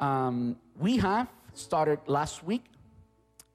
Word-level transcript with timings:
Um, 0.00 0.56
we 0.78 0.96
have 0.96 1.28
started 1.52 2.00
last 2.06 2.42
week. 2.42 2.64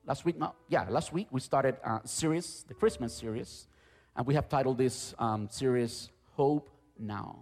Last 0.05 0.23
week, 0.23 0.35
yeah, 0.69 0.85
last 0.87 1.11
week 1.11 1.27
we 1.31 1.39
started 1.39 1.77
a 1.83 2.01
series, 2.05 2.63
the 2.67 2.75
Christmas 2.75 3.11
series, 3.11 3.67
and 4.15 4.27
we 4.27 4.35
have 4.35 4.47
titled 4.47 4.77
this 4.77 5.15
um, 5.17 5.49
series 5.49 6.09
"Hope 6.33 6.69
Now." 6.99 7.39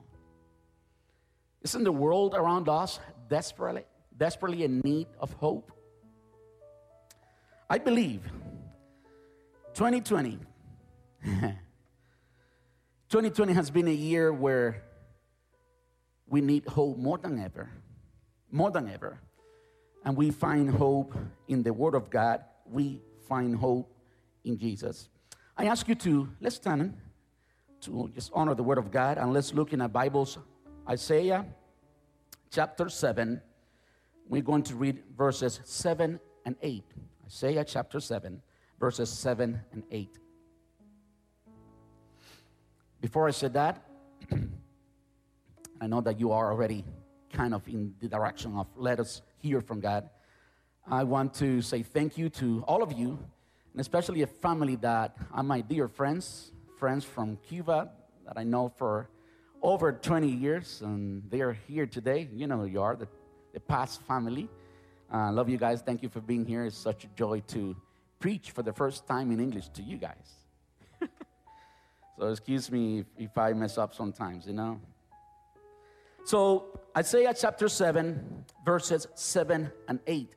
Isn't 1.62 1.84
the 1.84 1.92
world 1.92 2.34
around 2.34 2.70
us 2.70 3.02
desperately, 3.28 3.84
desperately 4.16 4.64
in 4.64 4.80
need 4.80 5.08
of 5.20 5.34
hope? 5.34 5.74
I 7.70 7.80
believe 7.80 8.22
2020 9.74 10.40
2020 13.10 13.54
has 13.60 13.70
been 13.70 13.88
a 13.88 13.92
year 13.92 14.32
where 14.32 14.84
we 16.28 16.40
need 16.42 16.66
hope 16.68 16.98
more 16.98 17.18
than 17.18 17.40
ever, 17.40 17.70
more 18.54 18.72
than 18.72 18.88
ever. 18.88 19.20
And 20.06 20.16
we 20.16 20.32
find 20.32 20.70
hope 20.70 21.14
in 21.48 21.64
the 21.64 21.74
Word 21.74 21.96
of 21.96 22.10
God. 22.10 22.44
We 22.66 23.02
find 23.28 23.56
hope 23.56 23.92
in 24.46 24.58
Jesus. 24.58 25.10
I 25.58 25.66
ask 25.66 25.88
you 25.88 25.96
to, 25.96 26.30
let's 26.40 26.56
stand 26.58 26.94
to 27.82 28.12
just 28.14 28.32
honor 28.34 28.54
the 28.54 28.64
Word 28.64 28.78
of 28.78 28.92
God 28.92 29.18
and 29.18 29.34
let's 29.34 29.54
look 29.54 29.74
in 29.74 29.82
our 29.82 29.90
Bibles, 29.90 30.38
Isaiah 30.88 31.46
chapter 32.52 32.90
7. 32.90 33.42
We're 34.30 34.42
going 34.42 34.64
to 34.64 34.76
read 34.76 35.04
verses 35.18 35.60
7 35.64 36.20
and 36.46 36.56
8. 36.62 36.84
Isaiah 37.26 37.66
chapter 37.66 38.00
7, 38.00 38.42
verses 38.80 39.10
7 39.10 39.60
and 39.72 39.84
8. 39.92 40.18
Before 43.02 43.28
I 43.28 43.32
said 43.32 43.54
that, 43.54 43.84
I 45.82 45.88
know 45.88 46.02
that 46.02 46.20
you 46.20 46.32
are 46.32 46.52
already 46.52 46.86
kind 47.34 47.54
of 47.54 47.68
in 47.68 47.94
the 48.00 48.08
direction 48.08 48.56
of 48.56 48.68
let 48.76 49.00
us 49.00 49.22
hear 49.42 49.60
from 49.60 49.80
God. 49.80 50.10
I 50.88 51.04
want 51.04 51.34
to 51.36 51.62
say 51.62 51.82
thank 51.82 52.18
you 52.18 52.30
to 52.30 52.64
all 52.68 52.84
of 52.84 52.94
you, 52.94 53.18
and 53.72 53.82
especially 53.82 54.22
a 54.22 54.28
family 54.28 54.76
that 54.78 55.18
are 55.34 55.44
my 55.44 55.62
dear 55.62 55.88
friends, 55.88 56.52
friends 56.78 57.04
from 57.04 57.38
Cuba 57.48 57.90
that 58.28 58.38
I 58.38 58.44
know 58.44 58.70
for 58.70 59.10
over 59.62 59.92
20 59.92 60.28
years, 60.28 60.82
and 60.82 61.24
they 61.30 61.42
are 61.42 61.54
here 61.54 61.88
today. 61.88 62.30
You 62.32 62.48
know 62.48 62.64
you 62.66 62.82
are, 62.82 62.96
the, 62.96 63.08
the 63.54 63.60
past 63.60 64.02
family. 64.04 64.48
I 65.10 65.30
uh, 65.30 65.32
love 65.32 65.50
you 65.50 65.58
guys. 65.58 65.82
Thank 65.82 66.04
you 66.04 66.10
for 66.10 66.22
being 66.22 66.46
here. 66.46 66.66
It's 66.66 66.78
such 66.78 67.04
a 67.04 67.08
joy 67.16 67.42
to 67.48 67.76
preach 68.20 68.52
for 68.52 68.64
the 68.64 68.74
first 68.74 69.08
time 69.08 69.32
in 69.32 69.40
English 69.40 69.70
to 69.70 69.82
you 69.82 69.98
guys. 69.98 70.28
So 72.20 72.28
excuse 72.28 72.72
me 72.72 73.00
if, 73.00 73.08
if 73.18 73.38
I 73.40 73.54
mess 73.54 73.80
up 73.80 73.96
sometimes, 73.96 74.46
you 74.46 74.54
know. 74.54 74.80
So 76.26 76.80
Isaiah 76.98 77.34
chapter 77.38 77.68
7, 77.68 78.46
verses 78.66 79.08
7 79.14 79.72
and 79.88 80.00
8. 80.08 80.30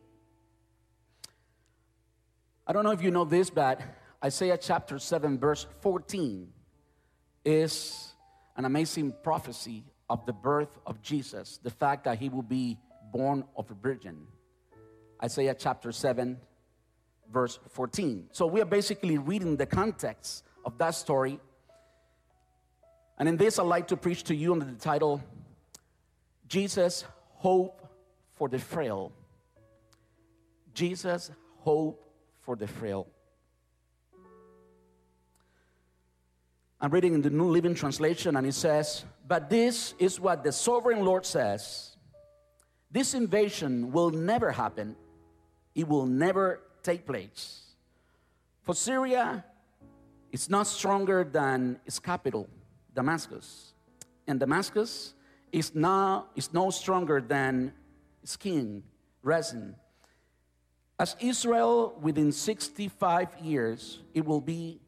I 2.66 2.72
don't 2.72 2.84
know 2.84 2.90
if 2.90 3.02
you 3.02 3.10
know 3.10 3.24
this, 3.24 3.50
but 3.50 3.80
Isaiah 4.24 4.58
chapter 4.58 4.98
7, 4.98 5.38
verse 5.38 5.66
14 5.80 6.48
is 7.44 8.14
an 8.56 8.64
amazing 8.64 9.14
prophecy 9.22 9.84
of 10.10 10.26
the 10.26 10.32
birth 10.32 10.76
of 10.86 11.00
Jesus, 11.02 11.60
the 11.62 11.70
fact 11.70 12.04
that 12.04 12.18
he 12.18 12.28
will 12.28 12.42
be 12.42 12.78
born 13.12 13.44
of 13.56 13.70
a 13.70 13.74
virgin. 13.74 14.26
Isaiah 15.22 15.54
chapter 15.54 15.92
7, 15.92 16.36
verse 17.32 17.60
14. 17.70 18.28
So 18.32 18.46
we 18.46 18.60
are 18.60 18.66
basically 18.66 19.18
reading 19.18 19.56
the 19.56 19.66
context 19.66 20.42
of 20.64 20.78
that 20.78 20.96
story 20.96 21.38
and 23.18 23.28
in 23.28 23.36
this, 23.36 23.58
I'd 23.58 23.62
like 23.66 23.88
to 23.88 23.96
preach 23.96 24.24
to 24.24 24.34
you 24.34 24.52
under 24.52 24.66
the 24.66 24.74
title 24.74 25.22
Jesus, 26.48 27.04
Hope 27.34 27.86
for 28.32 28.48
the 28.48 28.58
Frail. 28.58 29.12
Jesus, 30.74 31.30
Hope 31.58 32.02
for 32.40 32.56
the 32.56 32.66
Frail. 32.66 33.06
I'm 36.80 36.90
reading 36.90 37.14
in 37.14 37.22
the 37.22 37.30
New 37.30 37.48
Living 37.48 37.74
Translation, 37.74 38.36
and 38.36 38.46
it 38.46 38.54
says, 38.54 39.04
But 39.26 39.48
this 39.48 39.94
is 39.98 40.20
what 40.20 40.44
the 40.44 40.52
sovereign 40.52 41.04
Lord 41.04 41.24
says 41.24 41.96
this 42.90 43.14
invasion 43.14 43.92
will 43.92 44.10
never 44.10 44.52
happen, 44.52 44.96
it 45.74 45.88
will 45.88 46.06
never 46.06 46.60
take 46.82 47.04
place. 47.04 47.74
For 48.62 48.74
Syria 48.74 49.44
is 50.32 50.48
not 50.48 50.66
stronger 50.66 51.24
than 51.24 51.80
its 51.84 51.98
capital 51.98 52.48
Damascus. 52.94 53.74
And 54.26 54.40
Damascus 54.40 55.14
is, 55.52 55.74
now, 55.74 56.26
is 56.34 56.52
no 56.52 56.70
stronger 56.70 57.20
than 57.20 57.72
its 58.22 58.36
king, 58.36 58.82
Rezin. 59.22 59.76
As 60.98 61.14
Israel, 61.20 61.98
within 62.00 62.32
65 62.32 63.28
years, 63.42 64.00
it 64.14 64.24
will 64.24 64.40
be 64.40 64.80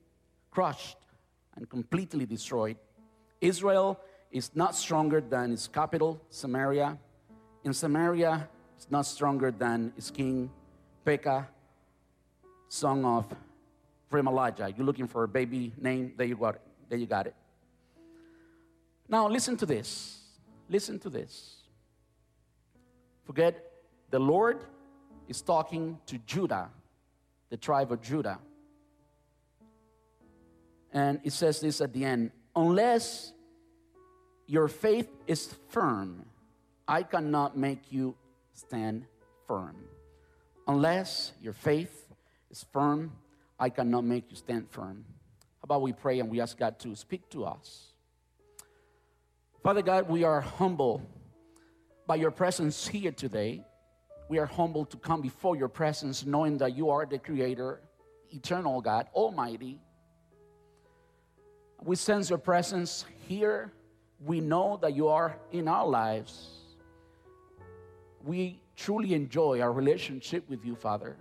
crushed 0.51 0.97
and 1.57 1.69
completely 1.69 2.25
destroyed. 2.25 2.77
Israel 3.41 4.01
is 4.31 4.51
not 4.55 4.75
stronger 4.75 5.21
than 5.21 5.53
its 5.53 5.69
capital, 5.69 6.21
Samaria. 6.31 6.99
In 7.65 7.73
Samaria, 7.73 8.49
it's 8.77 8.91
not 8.91 9.07
stronger 9.07 9.51
than 9.51 9.93
its 9.97 10.11
king, 10.11 10.51
Pekah, 11.05 11.49
son 12.69 13.05
of 13.05 13.27
Remaliah. 14.11 14.77
You're 14.77 14.87
looking 14.87 15.07
for 15.07 15.25
a 15.25 15.29
baby 15.29 15.73
name? 15.79 16.13
There 16.17 16.27
you 16.27 16.37
got 16.37 16.57
it. 16.57 16.61
There 16.89 16.99
you 16.99 17.07
got 17.07 17.27
it. 17.27 17.35
Now, 19.09 19.29
listen 19.29 19.57
to 19.59 19.67
this. 19.67 20.18
Listen 20.69 20.99
to 21.01 21.11
this. 21.11 21.57
Forget 23.25 23.73
the 24.11 24.19
Lord 24.19 24.65
is 25.29 25.43
talking 25.43 25.99
to 26.07 26.19
Judah, 26.27 26.71
the 27.51 27.57
tribe 27.57 27.93
of 27.93 28.01
Judah. 28.01 28.39
And 30.93 31.21
it 31.25 31.33
says 31.33 31.61
this 31.61 31.81
at 31.81 31.93
the 31.93 32.05
end 32.05 32.31
unless 32.57 33.33
your 34.47 34.69
faith 34.69 35.09
is 35.27 35.55
firm, 35.69 36.25
I 36.87 37.03
cannot 37.03 37.57
make 37.57 37.93
you 37.93 38.15
stand 38.55 39.05
firm. 39.47 39.77
Unless 40.67 41.33
your 41.43 41.53
faith 41.53 42.09
is 42.51 42.65
firm, 42.73 43.13
I 43.59 43.69
cannot 43.69 44.05
make 44.05 44.25
you 44.31 44.37
stand 44.37 44.71
firm. 44.71 45.05
How 45.59 45.65
about 45.65 45.83
we 45.83 45.93
pray 45.93 46.21
and 46.21 46.31
we 46.31 46.41
ask 46.41 46.57
God 46.57 46.79
to 46.81 46.97
speak 46.97 47.29
to 47.31 47.45
us? 47.45 47.88
Father 49.63 49.83
God, 49.83 50.09
we 50.09 50.23
are 50.23 50.41
humble 50.41 51.03
by 52.07 52.15
your 52.15 52.31
presence 52.31 52.87
here 52.87 53.11
today. 53.11 53.65
We 54.29 54.39
are 54.39 54.47
humble 54.47 54.85
to 54.87 54.97
come 54.97 55.21
before 55.21 55.57
your 55.57 55.69
presence 55.69 56.25
knowing 56.25 56.59
that 56.59 56.77
you 56.77 56.91
are 56.91 57.05
the 57.05 57.19
creator, 57.19 57.81
eternal 58.31 58.81
God, 58.81 59.09
almighty. 59.15 59.81
We 61.83 61.97
sense 61.97 62.31
your 62.31 62.39
presence 62.39 63.05
here. 63.27 63.73
We 64.25 64.41
know 64.41 64.79
that 64.81 64.95
you 64.95 65.09
are 65.09 65.37
in 65.51 65.67
our 65.67 65.87
lives. 65.87 66.51
We 68.25 68.61
truly 68.77 69.13
enjoy 69.13 69.61
our 69.61 69.73
relationship 69.73 70.49
with 70.49 70.65
you, 70.65 70.77
Father. 70.77 71.17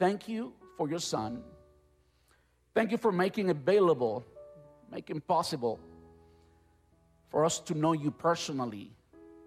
Thank 0.00 0.28
you 0.28 0.54
for 0.76 0.88
your 0.88 0.98
Son. 0.98 1.42
Thank 2.74 2.90
you 2.90 2.98
for 2.98 3.12
making 3.12 3.50
available, 3.50 4.24
making 4.90 5.20
possible 5.20 5.78
for 7.30 7.44
us 7.44 7.60
to 7.60 7.74
know 7.74 7.92
you 7.92 8.10
personally 8.10 8.92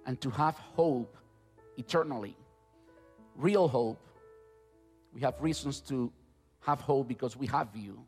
and 0.05 0.19
to 0.21 0.29
have 0.29 0.55
hope 0.55 1.17
eternally. 1.77 2.35
Real 3.35 3.67
hope. 3.67 3.99
We 5.13 5.21
have 5.21 5.35
reasons 5.39 5.79
to 5.81 6.11
have 6.61 6.81
hope 6.81 7.07
because 7.07 7.35
we 7.37 7.47
have 7.47 7.67
you. 7.75 8.05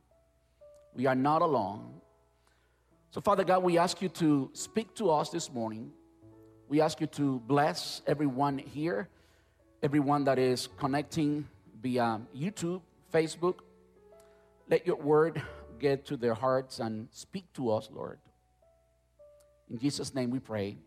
We 0.95 1.05
are 1.05 1.15
not 1.15 1.41
alone. 1.41 2.01
So, 3.11 3.21
Father 3.21 3.43
God, 3.43 3.63
we 3.63 3.77
ask 3.77 4.01
you 4.01 4.09
to 4.09 4.49
speak 4.53 4.93
to 4.95 5.09
us 5.11 5.29
this 5.29 5.51
morning. 5.51 5.91
We 6.67 6.81
ask 6.81 6.99
you 6.99 7.07
to 7.07 7.39
bless 7.41 8.01
everyone 8.07 8.57
here, 8.57 9.07
everyone 9.83 10.23
that 10.23 10.39
is 10.39 10.67
connecting 10.77 11.47
via 11.81 12.21
YouTube, 12.35 12.81
Facebook. 13.13 13.59
Let 14.69 14.87
your 14.87 14.95
word 14.95 15.41
get 15.79 16.05
to 16.07 16.17
their 16.17 16.33
hearts 16.33 16.79
and 16.79 17.07
speak 17.11 17.51
to 17.53 17.71
us, 17.71 17.89
Lord. 17.93 18.19
In 19.69 19.79
Jesus' 19.79 20.13
name 20.13 20.29
we 20.29 20.39
pray. 20.39 20.77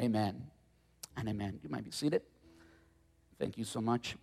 Amen 0.00 0.46
and 1.16 1.28
amen. 1.28 1.60
You 1.62 1.68
might 1.68 1.84
be 1.84 1.90
seated. 1.90 2.22
Thank 3.38 3.58
you 3.58 3.64
so 3.64 3.80
much. 3.80 4.16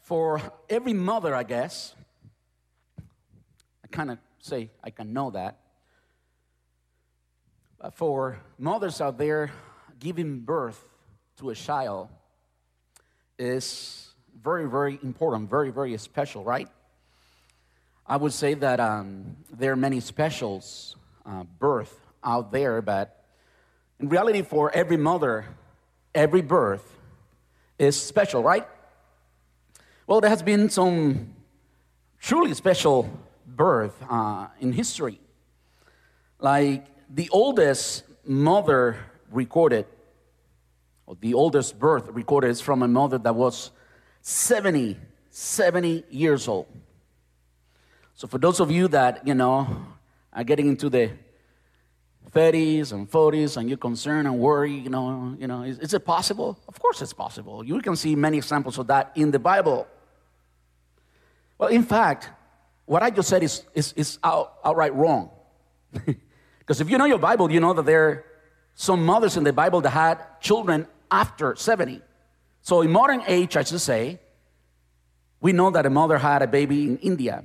For 0.00 0.40
every 0.68 0.92
mother, 0.92 1.34
I 1.34 1.44
guess, 1.44 1.94
I 2.98 3.86
kind 3.90 4.10
of 4.10 4.18
say 4.40 4.70
I 4.82 4.90
can 4.90 5.12
know 5.12 5.30
that. 5.30 5.58
But 7.78 7.94
for 7.94 8.38
mothers 8.58 9.00
out 9.00 9.18
there, 9.18 9.50
giving 9.98 10.40
birth 10.40 10.82
to 11.36 11.50
a 11.50 11.54
child 11.54 12.08
is 13.38 14.09
very, 14.42 14.68
very 14.68 14.98
important, 15.02 15.48
very, 15.50 15.70
very 15.70 15.96
special, 15.98 16.44
right? 16.44 16.68
I 18.06 18.16
would 18.16 18.32
say 18.32 18.54
that 18.54 18.80
um, 18.80 19.36
there 19.52 19.72
are 19.72 19.76
many 19.76 20.00
specials 20.00 20.96
uh, 21.24 21.44
birth 21.58 21.94
out 22.24 22.50
there, 22.52 22.82
but 22.82 23.24
in 23.98 24.08
reality, 24.08 24.42
for 24.42 24.70
every 24.72 24.96
mother, 24.96 25.44
every 26.14 26.42
birth 26.42 26.98
is 27.78 28.00
special, 28.00 28.42
right? 28.42 28.66
Well, 30.06 30.20
there 30.20 30.30
has 30.30 30.42
been 30.42 30.70
some 30.70 31.34
truly 32.18 32.54
special 32.54 33.08
birth 33.46 33.94
uh, 34.08 34.48
in 34.60 34.72
history. 34.72 35.20
Like 36.40 36.86
the 37.08 37.28
oldest 37.30 38.04
mother 38.24 38.96
recorded, 39.30 39.86
or 41.06 41.16
the 41.20 41.34
oldest 41.34 41.78
birth 41.78 42.08
recorded 42.08 42.50
is 42.50 42.60
from 42.60 42.82
a 42.82 42.88
mother 42.88 43.18
that 43.18 43.34
was 43.34 43.70
70, 44.22 44.96
70 45.30 46.04
years 46.10 46.48
old. 46.48 46.66
So 48.14 48.26
for 48.26 48.38
those 48.38 48.60
of 48.60 48.70
you 48.70 48.88
that, 48.88 49.26
you 49.26 49.34
know, 49.34 49.86
are 50.32 50.44
getting 50.44 50.68
into 50.68 50.90
the 50.90 51.10
30s 52.32 52.92
and 52.92 53.10
40s 53.10 53.56
and 53.56 53.68
you're 53.68 53.78
concerned 53.78 54.26
and 54.26 54.38
worry, 54.38 54.74
you 54.74 54.90
know, 54.90 55.34
you 55.38 55.46
know, 55.46 55.62
is, 55.62 55.78
is 55.78 55.94
it 55.94 56.04
possible? 56.04 56.58
Of 56.68 56.78
course 56.78 57.02
it's 57.02 57.12
possible. 57.12 57.64
You 57.64 57.80
can 57.80 57.96
see 57.96 58.14
many 58.14 58.36
examples 58.36 58.78
of 58.78 58.86
that 58.88 59.12
in 59.14 59.30
the 59.30 59.38
Bible. 59.38 59.86
Well, 61.58 61.70
in 61.70 61.82
fact, 61.82 62.28
what 62.86 63.02
I 63.02 63.10
just 63.10 63.28
said 63.28 63.42
is, 63.42 63.64
is, 63.74 63.92
is 63.94 64.18
out, 64.22 64.54
outright 64.64 64.94
wrong. 64.94 65.30
Because 66.70 66.80
if 66.80 66.88
you 66.88 66.98
know 66.98 67.04
your 67.04 67.18
Bible, 67.18 67.50
you 67.50 67.58
know 67.58 67.72
that 67.72 67.84
there 67.84 68.08
are 68.08 68.24
some 68.76 69.04
mothers 69.04 69.36
in 69.36 69.42
the 69.42 69.52
Bible 69.52 69.80
that 69.80 69.90
had 69.90 70.20
children 70.40 70.86
after 71.10 71.56
70. 71.56 72.00
So 72.62 72.82
in 72.82 72.90
modern 72.90 73.22
age, 73.26 73.56
I 73.56 73.64
should 73.64 73.80
say, 73.80 74.18
we 75.40 75.52
know 75.52 75.70
that 75.70 75.86
a 75.86 75.90
mother 75.90 76.18
had 76.18 76.42
a 76.42 76.46
baby 76.46 76.84
in 76.84 76.98
India 76.98 77.44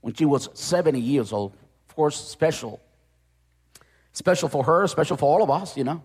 when 0.00 0.14
she 0.14 0.24
was 0.24 0.48
70 0.54 1.00
years 1.00 1.32
old. 1.32 1.54
Of 1.88 1.96
course, 1.96 2.16
special. 2.16 2.80
Special 4.12 4.48
for 4.48 4.64
her, 4.64 4.86
special 4.86 5.16
for 5.16 5.26
all 5.26 5.42
of 5.42 5.50
us, 5.50 5.76
you 5.76 5.84
know. 5.84 6.02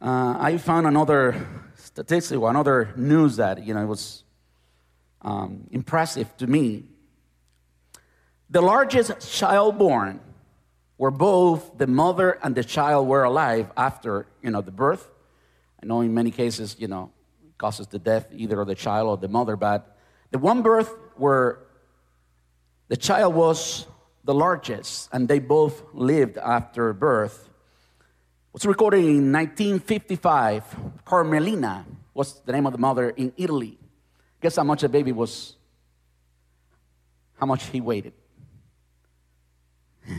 Uh, 0.00 0.36
I 0.38 0.58
found 0.58 0.86
another 0.86 1.46
statistic 1.76 2.38
or 2.38 2.50
another 2.50 2.92
news 2.96 3.36
that, 3.36 3.64
you 3.64 3.72
know, 3.72 3.82
it 3.82 3.86
was 3.86 4.24
um, 5.22 5.68
impressive 5.70 6.36
to 6.38 6.46
me. 6.48 6.84
The 8.50 8.60
largest 8.60 9.32
child 9.32 9.78
born, 9.78 10.20
where 10.96 11.12
both 11.12 11.78
the 11.78 11.86
mother 11.86 12.38
and 12.42 12.54
the 12.54 12.64
child 12.64 13.06
were 13.06 13.22
alive 13.22 13.70
after, 13.76 14.26
you 14.42 14.50
know, 14.50 14.60
the 14.60 14.72
birth. 14.72 15.08
I 15.82 15.86
know 15.86 16.00
in 16.00 16.14
many 16.14 16.30
cases, 16.30 16.76
you 16.78 16.86
know, 16.86 17.10
causes 17.58 17.88
the 17.88 17.98
death 17.98 18.28
either 18.32 18.60
of 18.60 18.68
the 18.68 18.74
child 18.74 19.08
or 19.08 19.16
the 19.16 19.28
mother, 19.28 19.56
but 19.56 19.96
the 20.30 20.38
one 20.38 20.62
birth 20.62 20.94
where 21.16 21.58
the 22.88 22.96
child 22.96 23.34
was 23.34 23.86
the 24.24 24.34
largest, 24.34 25.08
and 25.12 25.26
they 25.26 25.40
both 25.40 25.82
lived 25.92 26.38
after 26.38 26.92
birth. 26.92 27.50
Was 28.52 28.66
recorded 28.66 28.98
in 28.98 29.32
1955. 29.32 30.76
Carmelina 31.04 31.84
was 32.14 32.40
the 32.42 32.52
name 32.52 32.66
of 32.66 32.72
the 32.72 32.78
mother 32.78 33.10
in 33.10 33.32
Italy. 33.36 33.78
Guess 34.40 34.56
how 34.56 34.64
much 34.64 34.82
the 34.82 34.88
baby 34.88 35.10
was, 35.10 35.56
how 37.38 37.46
much 37.46 37.64
he 37.66 37.80
weighed. 37.80 38.12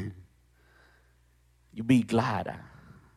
You'd 1.74 1.88
be 1.88 2.04
glad 2.04 2.54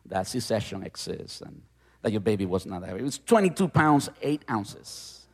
that 0.05 0.27
C-section 0.27 0.83
exists 0.85 1.41
and 1.41 1.63
that 2.07 2.13
your 2.13 2.21
baby 2.21 2.47
was 2.47 2.65
not 2.67 2.83
there. 2.83 2.97
It 2.97 3.03
was 3.03 3.19
22 3.19 3.67
pounds, 3.67 4.09
8 4.23 4.45
ounces. 4.49 5.27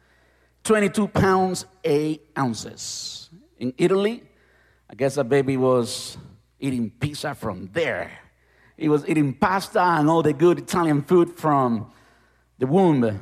22 0.64 1.06
pounds, 1.06 1.66
8 1.84 2.22
ounces. 2.38 3.28
In 3.58 3.74
Italy, 3.76 4.22
I 4.88 4.94
guess 4.94 5.16
the 5.16 5.24
baby 5.24 5.58
was 5.58 6.16
eating 6.58 6.88
pizza 6.88 7.34
from 7.34 7.68
there. 7.74 8.10
He 8.78 8.88
was 8.88 9.06
eating 9.06 9.34
pasta 9.34 9.82
and 9.82 10.08
all 10.08 10.22
the 10.22 10.32
good 10.32 10.60
Italian 10.60 11.02
food 11.02 11.36
from 11.36 11.92
the 12.58 12.66
womb. 12.66 13.20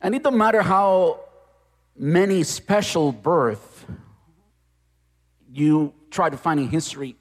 And 0.00 0.14
it 0.16 0.24
don't 0.24 0.36
matter 0.36 0.62
how 0.62 1.20
many 1.96 2.42
special 2.42 3.12
birth 3.12 3.86
you 5.52 5.94
try 6.10 6.30
to 6.30 6.36
find 6.36 6.58
in 6.58 6.68
history, 6.68 7.14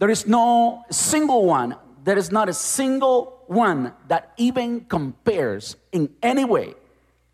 there 0.00 0.10
is 0.10 0.26
no 0.26 0.82
single 0.90 1.46
one, 1.46 1.76
there 2.04 2.18
is 2.18 2.32
not 2.32 2.48
a 2.48 2.52
single 2.52 3.44
one 3.46 3.92
that 4.08 4.32
even 4.36 4.80
compares 4.82 5.76
in 5.92 6.10
any 6.22 6.44
way 6.44 6.74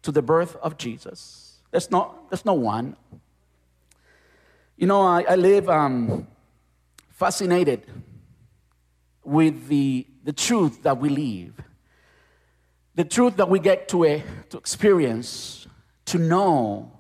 to 0.02 0.12
the 0.12 0.22
birth 0.22 0.56
of 0.56 0.76
Jesus. 0.76 1.56
There's 1.70 1.90
no, 1.90 2.14
there's 2.28 2.44
no 2.44 2.54
one. 2.54 2.96
You 4.76 4.86
know, 4.86 5.02
I, 5.02 5.22
I 5.22 5.34
live 5.36 5.68
um, 5.68 6.26
fascinated 7.10 7.86
with 9.24 9.68
the, 9.68 10.06
the 10.24 10.32
truth 10.32 10.82
that 10.82 10.98
we 10.98 11.08
live, 11.08 11.54
the 12.94 13.04
truth 13.04 13.36
that 13.36 13.48
we 13.48 13.58
get 13.58 13.88
to, 13.88 14.04
a, 14.04 14.22
to 14.50 14.58
experience, 14.58 15.66
to 16.06 16.18
know, 16.18 16.92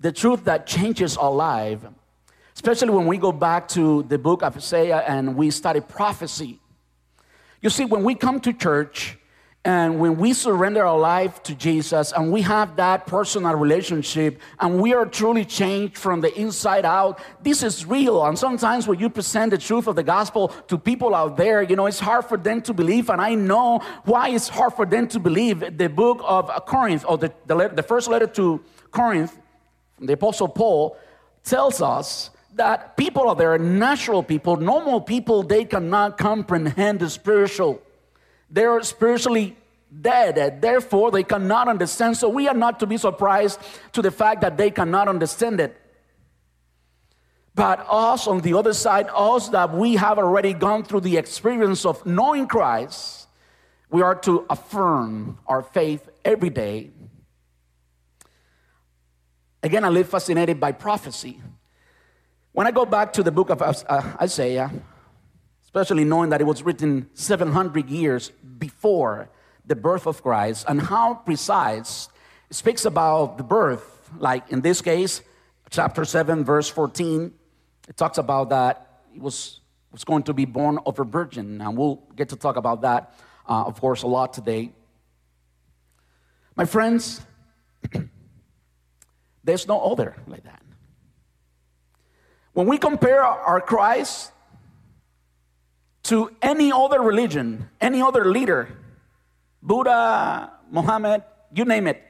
the 0.00 0.12
truth 0.12 0.44
that 0.44 0.66
changes 0.66 1.16
our 1.16 1.32
life, 1.32 1.80
especially 2.54 2.90
when 2.90 3.06
we 3.06 3.18
go 3.18 3.32
back 3.32 3.68
to 3.68 4.02
the 4.04 4.18
book 4.18 4.42
of 4.42 4.56
Isaiah 4.56 5.04
and 5.06 5.36
we 5.36 5.50
study 5.50 5.80
prophecy. 5.80 6.58
You 7.60 7.70
see, 7.70 7.84
when 7.84 8.04
we 8.04 8.14
come 8.14 8.40
to 8.40 8.52
church, 8.52 9.18
and 9.62 10.00
when 10.00 10.16
we 10.16 10.32
surrender 10.32 10.86
our 10.86 10.98
life 10.98 11.42
to 11.42 11.54
Jesus 11.54 12.12
and 12.12 12.32
we 12.32 12.40
have 12.40 12.76
that 12.76 13.06
personal 13.06 13.54
relationship 13.56 14.40
and 14.58 14.80
we 14.80 14.94
are 14.94 15.04
truly 15.04 15.44
changed 15.44 15.98
from 15.98 16.22
the 16.22 16.34
inside 16.34 16.86
out, 16.86 17.20
this 17.42 17.62
is 17.62 17.84
real. 17.84 18.24
And 18.24 18.38
sometimes 18.38 18.88
when 18.88 18.98
you 18.98 19.10
present 19.10 19.50
the 19.50 19.58
truth 19.58 19.86
of 19.86 19.96
the 19.96 20.02
gospel 20.02 20.48
to 20.68 20.78
people 20.78 21.14
out 21.14 21.36
there, 21.36 21.62
you 21.62 21.76
know, 21.76 21.84
it's 21.84 22.00
hard 22.00 22.24
for 22.24 22.38
them 22.38 22.62
to 22.62 22.72
believe. 22.72 23.10
And 23.10 23.20
I 23.20 23.34
know 23.34 23.80
why 24.04 24.30
it's 24.30 24.48
hard 24.48 24.72
for 24.72 24.86
them 24.86 25.06
to 25.08 25.20
believe. 25.20 25.76
The 25.76 25.90
book 25.90 26.22
of 26.24 26.48
Corinth, 26.64 27.04
or 27.06 27.18
the, 27.18 27.30
the, 27.44 27.54
letter, 27.54 27.74
the 27.74 27.82
first 27.82 28.08
letter 28.08 28.28
to 28.28 28.64
Corinth, 28.90 29.38
the 30.00 30.14
Apostle 30.14 30.48
Paul, 30.48 30.96
tells 31.44 31.82
us 31.82 32.30
that 32.54 32.96
people 32.96 33.30
out 33.30 33.38
there, 33.38 33.58
natural 33.58 34.22
people, 34.22 34.56
normal 34.56 35.00
people, 35.00 35.42
they 35.42 35.64
cannot 35.64 36.18
comprehend 36.18 37.00
the 37.00 37.10
spiritual. 37.10 37.80
They're 38.50 38.82
spiritually 38.82 39.56
dead, 40.00 40.38
and 40.38 40.60
therefore 40.60 41.10
they 41.10 41.22
cannot 41.22 41.68
understand. 41.68 42.16
So 42.16 42.28
we 42.28 42.48
are 42.48 42.54
not 42.54 42.80
to 42.80 42.86
be 42.86 42.96
surprised 42.96 43.60
to 43.92 44.02
the 44.02 44.10
fact 44.10 44.40
that 44.42 44.56
they 44.56 44.70
cannot 44.70 45.08
understand 45.08 45.60
it. 45.60 45.76
But 47.54 47.84
us 47.88 48.26
on 48.26 48.40
the 48.40 48.54
other 48.54 48.72
side, 48.72 49.08
us 49.14 49.48
that 49.48 49.74
we 49.74 49.96
have 49.96 50.18
already 50.18 50.52
gone 50.52 50.84
through 50.84 51.00
the 51.00 51.16
experience 51.16 51.84
of 51.84 52.04
knowing 52.06 52.46
Christ, 52.46 53.28
we 53.90 54.02
are 54.02 54.14
to 54.14 54.46
affirm 54.48 55.38
our 55.46 55.62
faith 55.62 56.08
every 56.24 56.50
day. 56.50 56.90
Again, 59.62 59.84
I 59.84 59.88
live 59.88 60.08
fascinated 60.08 60.58
by 60.58 60.72
prophecy. 60.72 61.40
When 62.52 62.66
I 62.66 62.72
go 62.72 62.84
back 62.84 63.12
to 63.14 63.22
the 63.22 63.30
book 63.30 63.50
of 63.50 63.62
uh, 63.62 64.02
Isaiah, 64.20 64.72
especially 65.62 66.04
knowing 66.04 66.30
that 66.30 66.40
it 66.40 66.44
was 66.44 66.64
written 66.64 67.08
700 67.14 67.88
years 67.88 68.30
before 68.58 69.30
the 69.64 69.76
birth 69.76 70.06
of 70.06 70.20
Christ 70.20 70.64
and 70.68 70.80
how 70.82 71.14
precise 71.14 72.08
it 72.50 72.56
speaks 72.56 72.84
about 72.84 73.38
the 73.38 73.44
birth. 73.44 74.10
Like 74.18 74.50
in 74.50 74.62
this 74.62 74.82
case, 74.82 75.22
chapter 75.70 76.04
7, 76.04 76.44
verse 76.44 76.68
14, 76.68 77.32
it 77.88 77.96
talks 77.96 78.18
about 78.18 78.50
that 78.50 79.02
he 79.12 79.20
was, 79.20 79.60
was 79.92 80.02
going 80.02 80.24
to 80.24 80.34
be 80.34 80.44
born 80.44 80.80
of 80.84 80.98
a 80.98 81.04
virgin. 81.04 81.60
And 81.60 81.76
we'll 81.76 82.02
get 82.16 82.30
to 82.30 82.36
talk 82.36 82.56
about 82.56 82.82
that, 82.82 83.14
uh, 83.48 83.62
of 83.64 83.80
course, 83.80 84.02
a 84.02 84.08
lot 84.08 84.32
today. 84.32 84.72
My 86.56 86.64
friends, 86.64 87.20
there's 89.44 89.68
no 89.68 89.80
other 89.80 90.16
like 90.26 90.42
that. 90.42 90.62
When 92.52 92.66
we 92.66 92.78
compare 92.78 93.22
our 93.22 93.60
Christ 93.60 94.32
to 96.04 96.30
any 96.42 96.72
other 96.72 97.00
religion, 97.00 97.68
any 97.80 98.02
other 98.02 98.24
leader, 98.24 98.68
Buddha, 99.62 100.50
Muhammad, 100.70 101.22
you 101.54 101.64
name 101.64 101.86
it, 101.86 102.02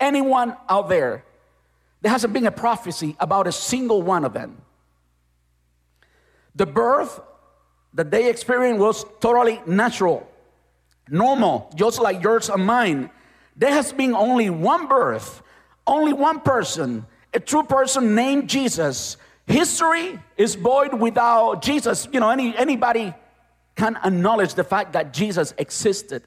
anyone 0.00 0.56
out 0.68 0.88
there, 0.88 1.24
there 2.00 2.12
hasn't 2.12 2.32
been 2.32 2.46
a 2.46 2.52
prophecy 2.52 3.16
about 3.18 3.46
a 3.46 3.52
single 3.52 4.02
one 4.02 4.24
of 4.24 4.32
them. 4.32 4.62
The 6.54 6.66
birth 6.66 7.20
that 7.94 8.10
they 8.10 8.30
experienced 8.30 8.80
was 8.80 9.04
totally 9.20 9.60
natural, 9.66 10.26
normal, 11.08 11.70
just 11.74 12.00
like 12.00 12.22
yours 12.22 12.48
and 12.48 12.64
mine. 12.64 13.10
There 13.56 13.72
has 13.72 13.92
been 13.92 14.14
only 14.14 14.50
one 14.50 14.86
birth, 14.86 15.42
only 15.86 16.12
one 16.12 16.40
person, 16.40 17.06
a 17.34 17.40
true 17.40 17.62
person 17.62 18.14
named 18.14 18.48
Jesus. 18.48 19.16
History 19.46 20.18
is 20.36 20.56
void 20.56 20.94
without 20.94 21.62
Jesus. 21.62 22.08
You 22.12 22.20
know, 22.20 22.30
any, 22.30 22.56
anybody 22.56 23.14
can 23.76 23.96
acknowledge 24.04 24.54
the 24.54 24.64
fact 24.64 24.94
that 24.94 25.12
Jesus 25.12 25.54
existed. 25.56 26.24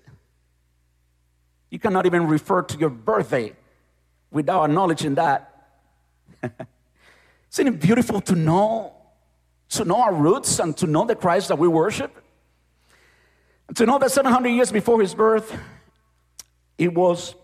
You 1.70 1.80
cannot 1.80 2.06
even 2.06 2.28
refer 2.28 2.62
to 2.62 2.78
your 2.78 2.90
birthday 2.90 3.54
without 4.32 4.66
acknowledging 4.66 5.16
that. 5.16 5.68
Isn't 7.52 7.68
it 7.68 7.80
beautiful 7.80 8.22
to 8.22 8.36
know, 8.36 8.94
to 9.70 9.84
know 9.84 10.02
our 10.02 10.14
roots 10.14 10.60
and 10.60 10.76
to 10.78 10.88
know 10.88 11.06
the 11.06 11.16
Christ 11.16 11.50
that 11.50 11.58
we 11.58 11.68
worship? 11.68 12.16
And 13.68 13.76
to 13.78 13.86
know 13.86 14.00
that 14.00 14.12
700 14.12 14.50
years 14.50 14.72
before 14.72 15.02
his 15.02 15.14
birth, 15.14 15.56
it 16.78 16.94
was 16.94 17.36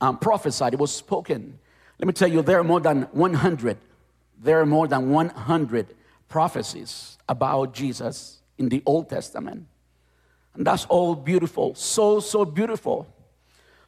um, 0.00 0.18
prophesied, 0.18 0.72
it 0.72 0.80
was 0.80 0.94
spoken. 0.94 1.58
Let 1.98 2.06
me 2.06 2.12
tell 2.12 2.28
you, 2.28 2.42
there 2.42 2.58
are 2.60 2.64
more 2.64 2.80
than 2.80 3.02
100, 3.12 3.76
there 4.40 4.60
are 4.60 4.66
more 4.66 4.86
than 4.86 5.10
100 5.10 5.94
prophecies 6.28 7.18
about 7.28 7.74
Jesus 7.74 8.40
in 8.56 8.68
the 8.68 8.82
Old 8.86 9.08
Testament. 9.08 9.66
And 10.54 10.66
that's 10.66 10.86
all 10.86 11.14
beautiful, 11.14 11.74
so, 11.74 12.20
so 12.20 12.44
beautiful. 12.44 13.06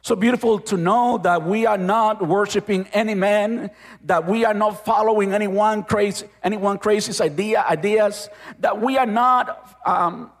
So 0.03 0.15
beautiful 0.15 0.57
to 0.59 0.77
know 0.77 1.19
that 1.19 1.45
we 1.45 1.67
are 1.67 1.77
not 1.77 2.27
worshiping 2.27 2.87
any 2.91 3.13
man, 3.13 3.69
that 4.05 4.27
we 4.27 4.45
are 4.45 4.53
not 4.53 4.83
following 4.83 5.31
anyone 5.31 5.83
crazy, 5.83 6.25
anyone 6.43 6.79
crazy's 6.79 7.21
idea, 7.21 7.63
ideas, 7.63 8.27
that 8.59 8.81
we 8.81 8.97
are 8.97 9.05
not 9.05 9.77
um, 9.85 10.31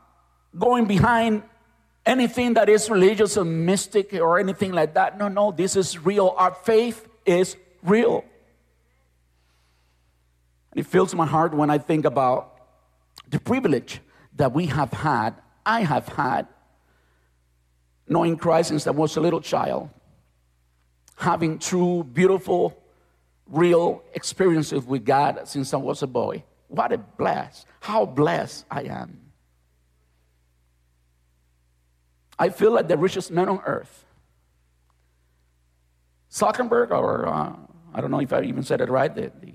going 0.57 0.85
behind 0.85 1.43
anything 2.07 2.55
that 2.55 2.69
is 2.69 2.89
religious 2.89 3.37
or 3.37 3.45
mystic 3.45 4.13
or 4.13 4.39
anything 4.39 4.71
like 4.71 4.95
that. 4.95 5.19
No, 5.19 5.27
no, 5.27 5.51
this 5.51 5.75
is 5.75 6.03
real. 6.03 6.33
Our 6.37 6.55
faith 6.55 7.07
is 7.25 7.55
real. 7.83 8.25
And 10.71 10.79
it 10.79 10.87
fills 10.87 11.13
my 11.13 11.25
heart 11.25 11.53
when 11.53 11.69
I 11.69 11.77
think 11.77 12.05
about 12.05 12.57
the 13.29 13.39
privilege 13.39 14.01
that 14.35 14.53
we 14.53 14.67
have 14.67 14.91
had, 14.91 15.35
I 15.65 15.81
have 15.81 16.07
had, 16.07 16.47
knowing 18.07 18.37
Christ 18.37 18.69
since 18.69 18.87
I 18.87 18.91
was 18.91 19.15
a 19.17 19.21
little 19.21 19.41
child, 19.41 19.89
having 21.15 21.59
true, 21.59 22.03
beautiful, 22.03 22.77
real 23.47 24.03
experiences 24.13 24.85
with 24.85 25.05
God 25.05 25.47
since 25.47 25.73
I 25.73 25.77
was 25.77 26.01
a 26.01 26.07
boy. 26.07 26.43
What 26.67 26.93
a 26.93 26.97
bless. 26.97 27.65
How 27.81 28.05
blessed 28.05 28.65
I 28.71 28.83
am. 28.83 29.19
I 32.39 32.49
feel 32.49 32.71
like 32.71 32.87
the 32.87 32.97
richest 32.97 33.29
man 33.29 33.49
on 33.49 33.61
earth. 33.65 34.05
Zuckerberg, 36.31 36.91
or 36.91 37.27
uh, 37.27 37.53
I 37.93 38.01
don't 38.01 38.09
know 38.09 38.21
if 38.21 38.31
I 38.31 38.41
even 38.43 38.63
said 38.63 38.79
it 38.79 38.89
right, 38.89 39.13
the, 39.13 39.31
the 39.41 39.53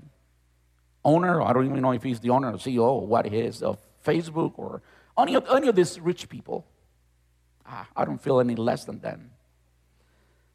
owner, 1.11 1.41
I 1.41 1.53
don't 1.53 1.65
even 1.65 1.81
know 1.81 1.93
if 1.93 2.03
he's 2.03 2.19
the 2.19 2.29
owner 2.29 2.49
or 2.51 2.57
CEO 2.57 2.83
or 2.83 3.07
what 3.07 3.25
he 3.25 3.37
is 3.39 3.63
of 3.63 3.79
Facebook 4.05 4.53
or 4.57 4.81
any 5.17 5.35
of, 5.35 5.45
any 5.49 5.67
of 5.67 5.75
these 5.75 5.99
rich 5.99 6.29
people 6.29 6.65
ah, 7.67 7.87
I 7.95 8.05
don't 8.05 8.21
feel 8.21 8.39
any 8.39 8.55
less 8.55 8.85
than 8.85 8.99
them 8.99 9.31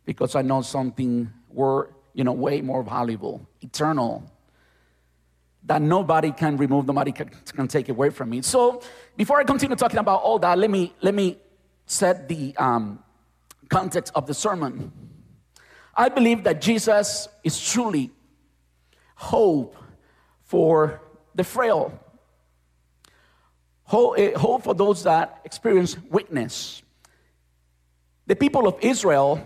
because 0.05 0.35
I 0.35 0.43
know 0.43 0.63
something 0.63 1.31
were 1.51 1.91
you 2.15 2.25
know 2.25 2.33
way 2.33 2.61
more 2.61 2.83
valuable, 2.83 3.47
eternal, 3.61 4.31
that 5.65 5.83
nobody 5.83 6.33
can 6.33 6.57
remove, 6.57 6.87
nobody 6.87 7.13
can, 7.13 7.31
can 7.55 7.69
take 7.69 7.89
away 7.89 8.11
from 8.11 8.31
me. 8.31 8.43
So 8.43 8.83
before 9.17 9.39
I 9.39 9.45
continue 9.45 9.77
talking 9.77 9.99
about 9.99 10.23
all 10.23 10.39
that, 10.41 10.59
let 10.59 10.71
me 10.71 10.93
let 11.03 11.15
me 11.15 11.39
set 11.87 12.29
the 12.29 12.55
um, 12.57 13.03
context 13.69 14.13
of 14.15 14.27
the 14.27 14.35
sermon. 14.35 14.93
I 15.95 16.09
believe 16.09 16.45
that 16.45 16.61
Jesus 16.61 17.29
is 17.45 17.61
truly 17.61 18.11
hope 19.15 19.77
for 20.53 21.01
the 21.35 21.43
frail, 21.43 21.99
hope, 23.85 24.19
eh, 24.19 24.33
for 24.37 24.75
those 24.75 25.03
that 25.05 25.41
experience 25.47 25.97
weakness, 26.11 26.83
the 28.27 28.37
people 28.37 28.69
of 28.69 28.77
Israel 28.83 29.41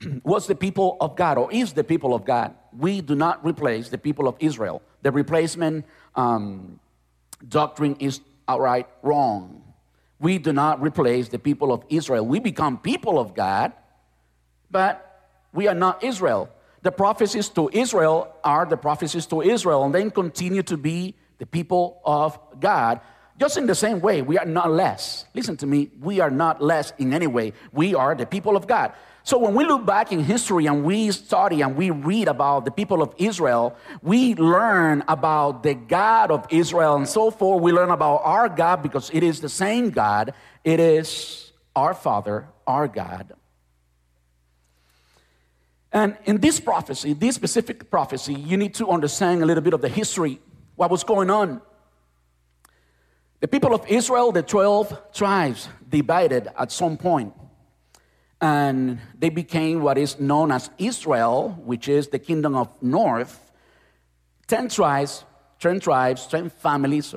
was 0.24 0.46
the 0.46 0.54
people 0.54 0.96
of 1.02 1.16
God, 1.16 1.36
or 1.36 1.52
is 1.52 1.74
the 1.74 1.84
people 1.84 2.14
of 2.14 2.24
God. 2.24 2.54
We 2.72 3.02
do 3.02 3.14
not 3.14 3.44
replace 3.44 3.90
the 3.90 3.98
people 3.98 4.26
of 4.26 4.36
Israel. 4.40 4.80
The 5.02 5.12
replacement 5.12 5.84
um, 6.14 6.80
doctrine 7.46 7.96
is 7.96 8.22
outright 8.48 8.88
wrong. 9.02 9.64
We 10.18 10.38
do 10.38 10.54
not 10.54 10.80
replace 10.80 11.28
the 11.28 11.38
people 11.38 11.74
of 11.74 11.84
Israel. 11.90 12.24
We 12.24 12.40
become 12.40 12.78
people 12.78 13.18
of 13.18 13.34
God, 13.34 13.74
but 14.70 14.94
we 15.52 15.68
are 15.68 15.74
not 15.74 16.02
Israel. 16.02 16.48
The 16.86 16.92
prophecies 16.92 17.48
to 17.58 17.68
Israel 17.72 18.32
are 18.44 18.64
the 18.64 18.76
prophecies 18.76 19.26
to 19.26 19.42
Israel, 19.42 19.82
and 19.82 19.92
then 19.92 20.08
continue 20.08 20.62
to 20.62 20.76
be 20.76 21.16
the 21.38 21.44
people 21.44 22.00
of 22.04 22.38
God. 22.60 23.00
Just 23.40 23.56
in 23.56 23.66
the 23.66 23.74
same 23.74 23.98
way, 23.98 24.22
we 24.22 24.38
are 24.38 24.46
not 24.46 24.70
less. 24.70 25.24
Listen 25.34 25.56
to 25.56 25.66
me, 25.66 25.90
we 26.00 26.20
are 26.20 26.30
not 26.30 26.62
less 26.62 26.92
in 26.96 27.12
any 27.12 27.26
way. 27.26 27.54
We 27.72 27.96
are 27.96 28.14
the 28.14 28.24
people 28.24 28.56
of 28.56 28.68
God. 28.68 28.92
So 29.24 29.36
when 29.36 29.56
we 29.56 29.64
look 29.64 29.84
back 29.84 30.12
in 30.12 30.20
history 30.22 30.66
and 30.66 30.84
we 30.84 31.10
study 31.10 31.60
and 31.60 31.74
we 31.74 31.90
read 31.90 32.28
about 32.28 32.64
the 32.64 32.70
people 32.70 33.02
of 33.02 33.12
Israel, 33.18 33.74
we 34.00 34.36
learn 34.36 35.02
about 35.08 35.64
the 35.64 35.74
God 35.74 36.30
of 36.30 36.46
Israel 36.50 36.94
and 36.94 37.08
so 37.08 37.32
forth. 37.32 37.62
We 37.62 37.72
learn 37.72 37.90
about 37.90 38.18
our 38.22 38.48
God 38.48 38.84
because 38.84 39.10
it 39.12 39.24
is 39.24 39.40
the 39.40 39.48
same 39.48 39.90
God. 39.90 40.34
It 40.62 40.78
is 40.78 41.50
our 41.74 41.94
Father, 41.94 42.46
our 42.64 42.86
God. 42.86 43.32
And 45.92 46.16
in 46.24 46.38
this 46.38 46.60
prophecy, 46.60 47.12
this 47.12 47.34
specific 47.36 47.90
prophecy, 47.90 48.34
you 48.34 48.56
need 48.56 48.74
to 48.74 48.88
understand 48.88 49.42
a 49.42 49.46
little 49.46 49.62
bit 49.62 49.72
of 49.72 49.80
the 49.80 49.88
history, 49.88 50.40
what 50.74 50.90
was 50.90 51.04
going 51.04 51.30
on 51.30 51.62
the 53.40 53.48
people 53.48 53.74
of 53.74 53.86
Israel, 53.86 54.32
the 54.32 54.42
12 54.42 55.12
tribes, 55.12 55.68
divided 55.88 56.48
at 56.58 56.72
some 56.72 56.96
point, 56.96 57.34
and 58.40 58.98
they 59.18 59.28
became 59.28 59.82
what 59.82 59.98
is 59.98 60.18
known 60.18 60.50
as 60.50 60.70
Israel, 60.78 61.50
which 61.64 61.88
is 61.88 62.08
the 62.08 62.18
kingdom 62.18 62.56
of 62.56 62.68
north. 62.82 63.52
10 64.46 64.68
tribes, 64.68 65.24
10 65.60 65.80
tribes, 65.80 66.26
10 66.26 66.50
families 66.50 67.14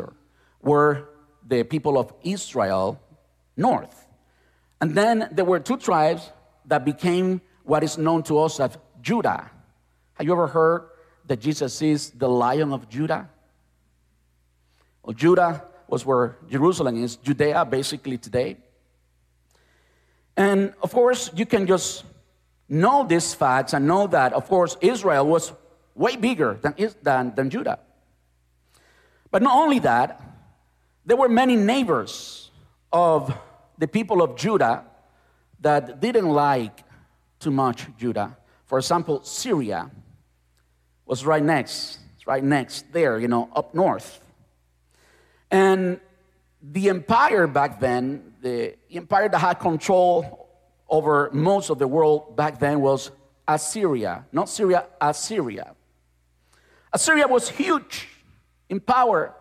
were 0.61 1.09
the 1.47 1.63
people 1.63 1.97
of 1.97 2.13
Israel 2.23 2.99
north. 3.55 4.07
And 4.81 4.95
then 4.95 5.29
there 5.31 5.45
were 5.45 5.59
two 5.59 5.77
tribes 5.77 6.29
that 6.65 6.85
became 6.85 7.41
what 7.69 7.83
is 7.83 7.99
known 7.99 8.23
to 8.23 8.39
us 8.39 8.59
as 8.59 8.75
Judah. 8.99 9.49
Have 10.15 10.25
you 10.25 10.33
ever 10.33 10.47
heard 10.47 10.89
that 11.27 11.39
Jesus 11.39 11.79
is 11.83 12.09
the 12.09 12.27
lion 12.27 12.73
of 12.73 12.89
Judah? 12.89 13.29
Well, 15.03 15.13
Judah 15.13 15.63
was 15.87 16.03
where 16.03 16.35
Jerusalem 16.49 17.01
is, 17.03 17.17
Judea, 17.17 17.65
basically 17.65 18.17
today. 18.17 18.57
And 20.35 20.73
of 20.81 20.91
course, 20.91 21.29
you 21.35 21.45
can 21.45 21.67
just 21.67 22.05
know 22.67 23.05
these 23.05 23.35
facts 23.35 23.73
and 23.73 23.87
know 23.87 24.07
that, 24.07 24.33
of 24.33 24.47
course, 24.47 24.75
Israel 24.81 25.27
was 25.27 25.53
way 25.93 26.15
bigger 26.15 26.57
than, 26.61 26.73
than, 27.03 27.35
than 27.35 27.49
Judah. 27.51 27.77
But 29.29 29.43
not 29.43 29.55
only 29.55 29.77
that, 29.79 30.19
there 31.05 31.17
were 31.17 31.29
many 31.29 31.55
neighbors 31.55 32.49
of 32.91 33.31
the 33.77 33.87
people 33.87 34.23
of 34.23 34.35
Judah 34.35 34.85
that 35.61 35.99
didn't 35.99 36.29
like 36.29 36.83
too 37.39 37.51
much 37.51 37.87
Judah. 37.97 38.37
For 38.65 38.77
example, 38.77 39.23
Syria 39.23 39.89
was 41.05 41.25
right 41.25 41.43
next, 41.43 41.99
right 42.25 42.43
next 42.43 42.91
there, 42.93 43.17
you 43.19 43.27
know, 43.27 43.49
up 43.55 43.73
north. 43.73 44.21
And 45.49 45.99
the 46.61 46.89
empire 46.89 47.47
back 47.47 47.79
then, 47.79 48.33
the 48.41 48.75
empire 48.91 49.29
that 49.29 49.39
had 49.39 49.55
control 49.55 50.47
over 50.87 51.29
most 51.31 51.69
of 51.69 51.79
the 51.79 51.87
world 51.87 52.35
back 52.35 52.59
then 52.59 52.81
was 52.81 53.11
Assyria. 53.47 54.25
Not 54.31 54.49
Syria, 54.49 54.85
Assyria. 55.01 55.75
Assyria 56.91 57.27
was 57.27 57.49
huge 57.49 58.07
in 58.69 58.79
power. 58.79 59.33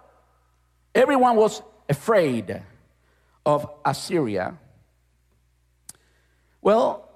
Everyone 0.94 1.36
was 1.36 1.62
afraid 1.88 2.62
of 3.44 3.68
Assyria. 3.84 4.58
Well, 6.60 7.07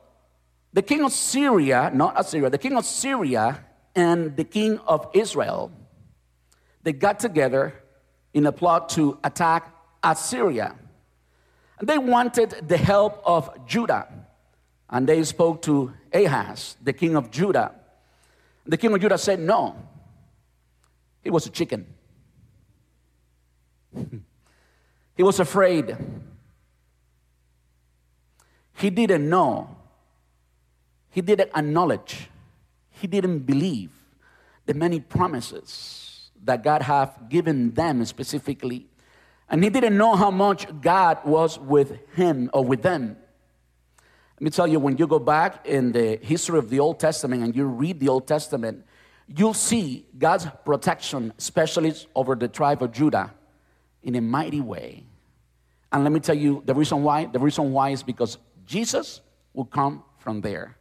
the 0.72 0.82
king 0.82 1.04
of 1.04 1.12
Syria, 1.12 1.90
not 1.92 2.18
Assyria, 2.18 2.48
the 2.50 2.58
king 2.58 2.76
of 2.76 2.84
Syria 2.86 3.64
and 3.94 4.36
the 4.36 4.44
king 4.44 4.78
of 4.86 5.08
Israel, 5.12 5.70
they 6.82 6.92
got 6.92 7.20
together 7.20 7.74
in 8.32 8.46
a 8.46 8.52
plot 8.52 8.88
to 8.90 9.18
attack 9.22 9.74
Assyria. 10.02 10.74
And 11.78 11.88
they 11.88 11.98
wanted 11.98 12.68
the 12.68 12.76
help 12.76 13.22
of 13.24 13.66
Judah. 13.66 14.08
And 14.88 15.06
they 15.06 15.22
spoke 15.24 15.62
to 15.62 15.92
Ahaz, 16.12 16.76
the 16.82 16.92
king 16.92 17.16
of 17.16 17.30
Judah. 17.30 17.74
The 18.66 18.76
king 18.76 18.92
of 18.92 19.00
Judah 19.00 19.18
said 19.18 19.40
no. 19.40 19.76
He 21.22 21.30
was 21.30 21.46
a 21.46 21.50
chicken. 21.50 21.86
he 25.16 25.22
was 25.22 25.38
afraid. 25.40 25.96
He 28.74 28.90
didn't 28.90 29.28
know. 29.28 29.76
He 31.12 31.20
didn't 31.20 31.50
acknowledge. 31.54 32.30
He 32.90 33.06
didn't 33.06 33.40
believe 33.40 33.90
the 34.66 34.74
many 34.74 34.98
promises 34.98 36.30
that 36.44 36.64
God 36.64 36.82
have 36.82 37.28
given 37.28 37.72
them 37.72 38.04
specifically. 38.04 38.86
And 39.48 39.62
he 39.62 39.68
didn't 39.68 39.96
know 39.96 40.16
how 40.16 40.30
much 40.30 40.66
God 40.80 41.18
was 41.24 41.58
with 41.58 41.98
him 42.16 42.48
or 42.54 42.64
with 42.64 42.82
them. 42.82 43.16
Let 44.36 44.42
me 44.42 44.50
tell 44.50 44.66
you, 44.66 44.80
when 44.80 44.96
you 44.96 45.06
go 45.06 45.18
back 45.18 45.66
in 45.66 45.92
the 45.92 46.18
history 46.22 46.58
of 46.58 46.70
the 46.70 46.80
Old 46.80 46.98
Testament 46.98 47.42
and 47.42 47.54
you 47.54 47.66
read 47.66 48.00
the 48.00 48.08
Old 48.08 48.26
Testament, 48.26 48.84
you'll 49.28 49.54
see 49.54 50.06
God's 50.18 50.46
protection, 50.64 51.34
especially 51.38 51.94
over 52.14 52.34
the 52.34 52.48
tribe 52.48 52.82
of 52.82 52.90
Judah, 52.90 53.34
in 54.02 54.14
a 54.14 54.20
mighty 54.22 54.60
way. 54.60 55.04
And 55.92 56.02
let 56.04 56.12
me 56.12 56.20
tell 56.20 56.34
you 56.34 56.62
the 56.64 56.74
reason 56.74 57.02
why. 57.02 57.26
The 57.26 57.38
reason 57.38 57.70
why 57.72 57.90
is 57.90 58.02
because 58.02 58.38
Jesus 58.64 59.20
will 59.52 59.66
come 59.66 60.02
from 60.18 60.40
there. 60.40 60.76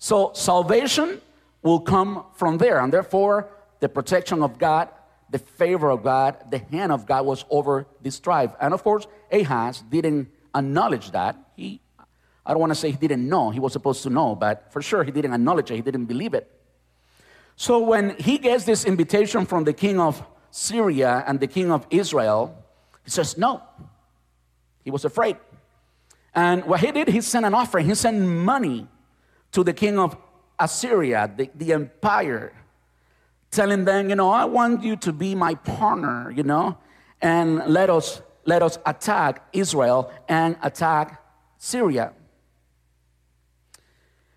So 0.00 0.32
salvation 0.32 1.20
will 1.62 1.78
come 1.78 2.24
from 2.34 2.56
there. 2.56 2.80
And 2.80 2.90
therefore, 2.90 3.50
the 3.80 3.88
protection 3.88 4.42
of 4.42 4.58
God, 4.58 4.88
the 5.28 5.38
favor 5.38 5.90
of 5.90 6.02
God, 6.02 6.50
the 6.50 6.58
hand 6.58 6.90
of 6.90 7.06
God 7.06 7.26
was 7.26 7.44
over 7.50 7.86
this 8.00 8.18
tribe. 8.18 8.56
And 8.60 8.72
of 8.72 8.82
course, 8.82 9.06
Ahaz 9.30 9.82
didn't 9.82 10.28
acknowledge 10.56 11.10
that. 11.10 11.36
He, 11.54 11.80
I 12.46 12.52
don't 12.52 12.60
want 12.60 12.70
to 12.70 12.74
say 12.74 12.90
he 12.90 12.96
didn't 12.96 13.28
know, 13.28 13.50
he 13.50 13.60
was 13.60 13.74
supposed 13.74 14.02
to 14.04 14.10
know, 14.10 14.34
but 14.34 14.72
for 14.72 14.80
sure 14.80 15.04
he 15.04 15.12
didn't 15.12 15.34
acknowledge 15.34 15.70
it, 15.70 15.76
he 15.76 15.82
didn't 15.82 16.06
believe 16.06 16.32
it. 16.32 16.50
So 17.56 17.78
when 17.80 18.16
he 18.16 18.38
gets 18.38 18.64
this 18.64 18.86
invitation 18.86 19.44
from 19.44 19.64
the 19.64 19.74
king 19.74 20.00
of 20.00 20.24
Syria 20.50 21.22
and 21.26 21.38
the 21.38 21.46
king 21.46 21.70
of 21.70 21.86
Israel, 21.90 22.56
he 23.04 23.10
says 23.10 23.36
no. 23.36 23.62
He 24.82 24.90
was 24.90 25.04
afraid. 25.04 25.36
And 26.34 26.64
what 26.64 26.80
he 26.80 26.90
did, 26.90 27.08
he 27.08 27.20
sent 27.20 27.44
an 27.44 27.52
offering, 27.52 27.84
he 27.84 27.94
sent 27.94 28.18
money 28.18 28.88
to 29.52 29.64
the 29.64 29.72
king 29.72 29.98
of 29.98 30.16
Assyria, 30.58 31.30
the, 31.36 31.50
the 31.54 31.72
empire, 31.72 32.52
telling 33.50 33.84
them, 33.84 34.10
you 34.10 34.16
know, 34.16 34.30
I 34.30 34.44
want 34.44 34.82
you 34.82 34.96
to 34.96 35.12
be 35.12 35.34
my 35.34 35.54
partner, 35.54 36.30
you 36.30 36.42
know, 36.42 36.78
and 37.20 37.58
let 37.66 37.90
us 37.90 38.22
let 38.44 38.62
us 38.62 38.78
attack 38.86 39.46
Israel 39.52 40.10
and 40.28 40.56
attack 40.62 41.22
Syria. 41.58 42.12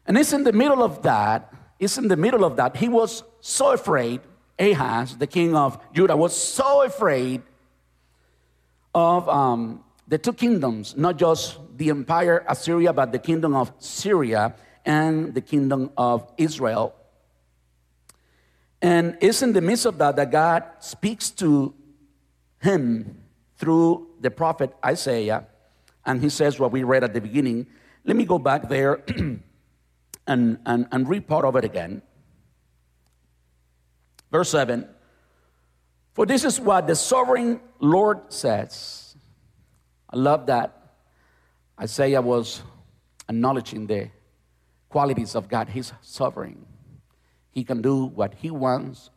And 0.06 0.18
it's 0.18 0.34
in 0.34 0.44
the 0.44 0.52
middle 0.52 0.84
of 0.84 1.02
that, 1.04 1.54
it's 1.80 1.98
in 1.98 2.08
the 2.10 2.18
middle 2.18 2.44
of 2.44 2.58
that. 2.58 2.76
He 2.76 2.90
was 2.90 3.24
so 3.40 3.72
afraid, 3.72 4.22
Ahaz, 4.60 5.18
the 5.18 5.28
king 5.28 5.56
of 5.56 5.80
Judah, 5.94 6.18
was 6.18 6.36
so 6.36 6.84
afraid 6.84 7.42
of 8.94 9.28
um, 9.30 9.84
the 10.08 10.18
two 10.18 10.34
kingdoms, 10.34 10.96
not 10.98 11.18
just 11.18 11.58
the 11.78 11.90
empire 11.90 12.46
Assyria, 12.48 12.92
but 12.92 13.12
the 13.12 13.20
kingdom 13.20 13.56
of 13.56 13.72
Syria 13.80 14.54
and 14.86 15.34
the 15.34 15.42
kingdom 15.42 15.92
of 15.98 16.32
Israel. 16.38 16.96
And 18.82 19.18
it's 19.22 19.42
in 19.42 19.54
the 19.54 19.62
midst 19.62 19.86
of 19.86 19.98
that 20.00 20.18
that 20.18 20.32
God 20.32 20.64
speaks 20.80 21.30
to 21.32 21.74
him 22.60 23.24
through 23.58 24.08
the 24.20 24.30
prophet 24.30 24.76
Isaiah, 24.86 25.48
and 26.06 26.22
he 26.22 26.30
says 26.30 26.60
what 26.60 26.72
we 26.72 26.84
read 26.84 27.04
at 27.04 27.14
the 27.14 27.22
beginning. 27.22 27.68
Let 28.04 28.18
me 28.18 28.26
go 28.26 28.38
back 28.38 28.68
there 28.68 29.02
and, 30.28 30.60
and, 30.66 30.88
and 30.92 31.08
read 31.08 31.28
part 31.28 31.46
of 31.46 31.56
it 31.56 31.64
again. 31.64 32.02
Verse 34.32 34.50
7 34.50 34.88
For 36.14 36.26
this 36.26 36.44
is 36.44 36.60
what 36.60 36.88
the 36.88 36.96
sovereign 36.96 37.62
Lord 37.80 38.34
says. 38.34 39.16
I 40.10 40.18
love 40.18 40.48
that. 40.48 40.96
Isaiah 41.80 42.22
was 42.22 42.62
acknowledging 43.30 43.88
the 43.88 44.10
qualities 44.94 45.34
of 45.34 45.50
God. 45.50 45.70
He's 45.70 45.92
sovereign. 46.02 46.68
He 47.50 47.64
can 47.64 47.82
do 47.82 48.06
what 48.06 48.36
he 48.36 48.52
wants, 48.52 49.10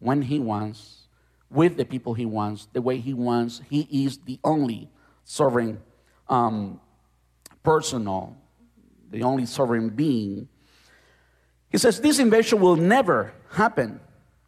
when 0.00 0.22
he 0.22 0.40
wants, 0.40 1.06
with 1.48 1.76
the 1.76 1.84
people 1.84 2.14
he 2.14 2.26
wants, 2.26 2.66
the 2.72 2.82
way 2.82 2.98
he 2.98 3.14
wants. 3.14 3.62
He 3.70 3.82
is 4.04 4.18
the 4.18 4.40
only 4.42 4.90
sovereign 5.22 5.80
um, 6.28 6.80
personal, 7.62 8.36
the 9.08 9.22
only 9.22 9.46
sovereign 9.46 9.90
being. 9.90 10.48
He 11.70 11.78
says 11.78 12.00
this 12.00 12.18
invasion 12.18 12.58
will 12.58 12.74
never 12.74 13.32
happen. 13.52 14.00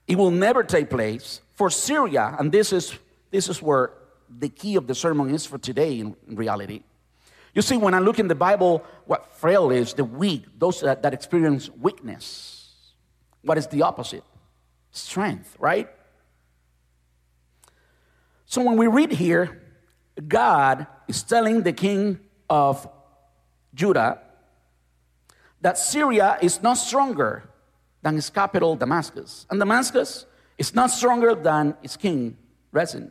It 0.09 0.19
will 0.19 0.33
never 0.33 0.65
take 0.65 0.91
place 0.91 1.43
for 1.55 1.71
Syria, 1.71 2.35
and 2.41 2.51
this 2.51 2.73
is 2.73 2.99
this 3.31 3.49
is 3.49 3.63
where 3.63 3.93
the 4.29 4.49
key 4.49 4.75
of 4.75 4.89
the 4.89 4.97
sermon 4.97 5.33
is 5.33 5.47
for 5.47 5.59
today 5.59 6.01
in, 6.01 6.17
in 6.27 6.35
reality. 6.35 6.83
You 7.55 7.63
see, 7.63 7.77
when 7.77 7.95
I 7.95 7.99
look 7.99 8.19
in 8.19 8.29
the 8.29 8.35
Bible, 8.35 8.85
what 9.05 9.35
frail 9.35 9.71
is, 9.71 9.95
the 9.95 10.05
weak, 10.05 10.45
those 10.59 10.81
that, 10.81 11.03
that 11.03 11.13
experience 11.13 11.69
weakness. 11.71 12.95
What 13.43 13.59
is 13.59 13.67
the 13.67 13.83
opposite? 13.83 14.25
Strength, 14.91 15.57
right? 15.59 15.89
So 18.47 18.63
when 18.63 18.77
we 18.77 18.87
read 18.87 19.13
here, 19.13 19.63
God 20.29 20.87
is 21.09 21.23
telling 21.23 21.63
the 21.63 21.73
king 21.73 22.21
of 22.49 22.89
Judah 23.75 24.21
that 25.61 25.79
Syria 25.79 26.39
is 26.43 26.63
not 26.63 26.75
stronger 26.75 27.49
than 28.03 28.17
its 28.17 28.31
capital, 28.31 28.77
Damascus. 28.77 29.47
And 29.49 29.59
Damascus 29.59 30.27
is 30.59 30.75
not 30.75 30.91
stronger 30.91 31.35
than 31.35 31.77
its 31.83 31.97
king, 31.97 32.37
Rezin. 32.73 33.11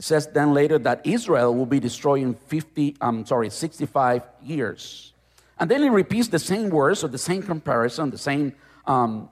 It 0.00 0.04
says 0.04 0.28
then 0.28 0.54
later 0.54 0.78
that 0.78 1.02
Israel 1.04 1.54
will 1.54 1.66
be 1.66 1.78
destroyed 1.78 2.22
in 2.22 2.32
50, 2.32 2.96
I'm 3.02 3.26
sorry, 3.26 3.50
65 3.50 4.22
years. 4.42 5.12
And 5.58 5.70
then 5.70 5.82
he 5.82 5.90
repeats 5.90 6.28
the 6.28 6.38
same 6.38 6.70
words 6.70 7.04
or 7.04 7.08
the 7.08 7.18
same 7.18 7.42
comparison, 7.42 8.08
the 8.08 8.16
same 8.16 8.54
um, 8.86 9.28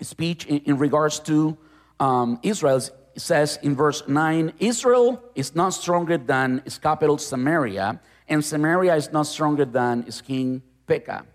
speech 0.00 0.46
in, 0.46 0.58
in, 0.58 0.78
regards 0.78 1.18
to 1.30 1.58
um, 1.98 2.38
Israel. 2.44 2.76
It 2.76 3.20
says 3.20 3.58
in 3.64 3.74
verse 3.74 4.06
9 4.06 4.52
Israel 4.60 5.20
is 5.34 5.56
not 5.56 5.70
stronger 5.70 6.16
than 6.16 6.62
its 6.64 6.78
capital, 6.78 7.18
Samaria, 7.18 8.00
and 8.28 8.44
Samaria 8.44 8.94
is 8.94 9.10
not 9.10 9.24
stronger 9.26 9.64
than 9.64 10.04
its 10.06 10.20
king, 10.20 10.62
Pekah. 10.86 11.26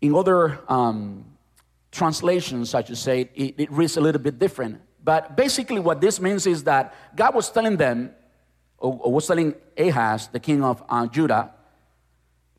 In 0.00 0.14
other 0.14 0.60
um, 0.68 1.24
translations, 1.90 2.72
I 2.72 2.84
should 2.84 2.98
say, 2.98 3.28
it, 3.34 3.54
it 3.58 3.72
reads 3.72 3.96
a 3.96 4.00
little 4.00 4.22
bit 4.22 4.38
different. 4.38 4.80
But 5.02 5.36
basically, 5.36 5.80
what 5.80 6.00
this 6.00 6.20
means 6.20 6.46
is 6.46 6.64
that 6.64 6.94
God 7.16 7.34
was 7.34 7.50
telling 7.50 7.76
them, 7.76 8.10
or, 8.78 9.12
was 9.12 9.26
telling 9.26 9.54
Ahaz, 9.76 10.28
the 10.28 10.40
king 10.40 10.62
of 10.62 10.82
uh, 10.88 11.06
Judah, 11.06 11.50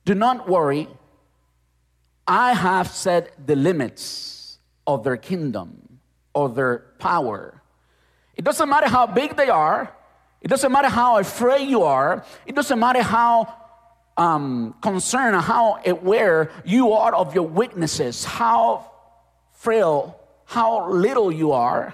do 0.05 0.13
not 0.13 0.49
worry. 0.49 0.87
I 2.27 2.53
have 2.53 2.87
set 2.87 3.47
the 3.47 3.55
limits 3.55 4.57
of 4.85 5.03
their 5.03 5.17
kingdom, 5.17 5.99
of 6.35 6.55
their 6.55 6.79
power. 6.99 7.61
It 8.35 8.43
doesn't 8.43 8.67
matter 8.67 8.89
how 8.89 9.07
big 9.07 9.35
they 9.35 9.49
are, 9.49 9.93
it 10.41 10.49
doesn't 10.49 10.71
matter 10.71 10.89
how 10.89 11.17
afraid 11.17 11.69
you 11.69 11.83
are, 11.83 12.25
it 12.45 12.55
doesn't 12.55 12.79
matter 12.79 13.01
how 13.01 13.53
um, 14.17 14.75
concerned, 14.81 15.35
how 15.41 15.79
aware 15.85 16.51
you 16.65 16.91
are 16.91 17.15
of 17.15 17.33
your 17.33 17.47
weaknesses, 17.47 18.25
how 18.25 18.91
frail, 19.53 20.19
how 20.45 20.89
little 20.91 21.31
you 21.31 21.51
are. 21.51 21.93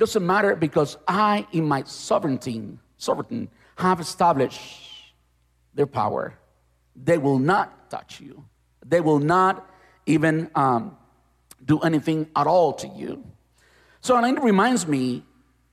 Doesn't 0.00 0.26
matter 0.26 0.56
because 0.56 0.96
I, 1.06 1.46
in 1.52 1.68
my 1.68 1.82
sovereignty, 1.82 2.78
sovereignty, 2.96 3.50
have 3.76 4.00
established 4.00 5.12
their 5.74 5.86
power. 5.86 6.38
They 6.96 7.18
will 7.18 7.38
not 7.38 7.90
touch 7.90 8.18
you. 8.18 8.42
They 8.82 9.02
will 9.02 9.18
not 9.18 9.68
even 10.06 10.50
um, 10.54 10.96
do 11.62 11.80
anything 11.80 12.30
at 12.34 12.46
all 12.46 12.72
to 12.72 12.88
you. 12.88 13.22
So 14.00 14.16
and 14.16 14.38
it 14.38 14.42
reminds 14.42 14.86
me 14.86 15.22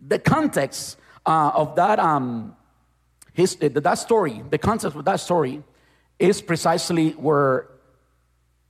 the 0.06 0.20
context 0.20 0.98
uh, 1.26 1.52
of 1.56 1.78
that 1.78 1.98
um, 1.98 2.54
his, 3.32 3.56
that 3.56 3.98
story. 3.98 4.44
The 4.50 4.58
context 4.58 4.98
of 4.98 5.06
that 5.06 5.22
story 5.22 5.64
is 6.20 6.42
precisely 6.42 7.12
where 7.12 7.70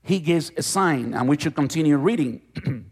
he 0.04 0.20
gives 0.20 0.52
a 0.56 0.62
sign, 0.62 1.16
and 1.16 1.28
we 1.28 1.36
should 1.36 1.56
continue 1.56 1.98
reading. 1.98 2.44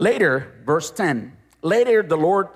Later, 0.00 0.54
verse 0.64 0.90
10, 0.90 1.36
later 1.60 2.02
the 2.02 2.16
Lord 2.16 2.48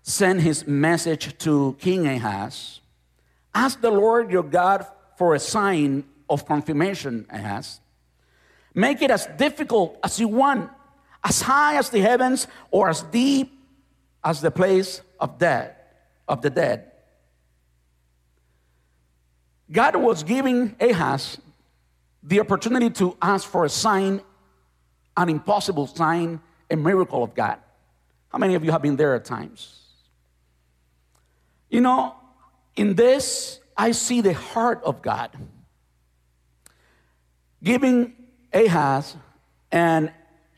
sent 0.00 0.40
his 0.40 0.66
message 0.66 1.36
to 1.40 1.76
King 1.78 2.08
Ahaz. 2.08 2.80
Ask 3.54 3.82
the 3.82 3.90
Lord 3.90 4.30
your 4.30 4.42
God 4.42 4.86
for 5.18 5.34
a 5.34 5.38
sign 5.38 6.04
of 6.30 6.46
confirmation, 6.46 7.26
Ahaz. 7.28 7.80
Make 8.72 9.02
it 9.02 9.10
as 9.10 9.26
difficult 9.36 9.98
as 10.02 10.18
you 10.18 10.28
want, 10.28 10.70
as 11.22 11.42
high 11.42 11.76
as 11.76 11.90
the 11.90 12.00
heavens 12.00 12.46
or 12.70 12.88
as 12.88 13.02
deep 13.02 13.52
as 14.24 14.40
the 14.40 14.50
place 14.50 15.02
of 15.20 15.36
dead, 15.36 15.76
of 16.26 16.40
the 16.40 16.48
dead. 16.48 16.92
God 19.70 19.96
was 19.96 20.22
giving 20.22 20.74
Ahaz 20.80 21.36
the 22.22 22.40
opportunity 22.40 22.88
to 22.88 23.18
ask 23.20 23.46
for 23.46 23.66
a 23.66 23.68
sign, 23.68 24.22
an 25.14 25.28
impossible 25.28 25.86
sign, 25.86 26.40
a 26.70 26.76
miracle 26.76 27.22
of 27.22 27.34
God. 27.34 27.58
How 28.28 28.38
many 28.38 28.54
of 28.54 28.64
you 28.64 28.70
have 28.70 28.82
been 28.82 28.96
there 28.96 29.14
at 29.14 29.24
times? 29.24 29.80
You 31.68 31.80
know, 31.80 32.14
in 32.76 32.94
this, 32.94 33.60
I 33.76 33.92
see 33.92 34.20
the 34.20 34.34
heart 34.34 34.80
of 34.84 35.02
God 35.02 35.36
giving 37.62 38.14
Ahaz 38.52 39.16
and 39.70 40.12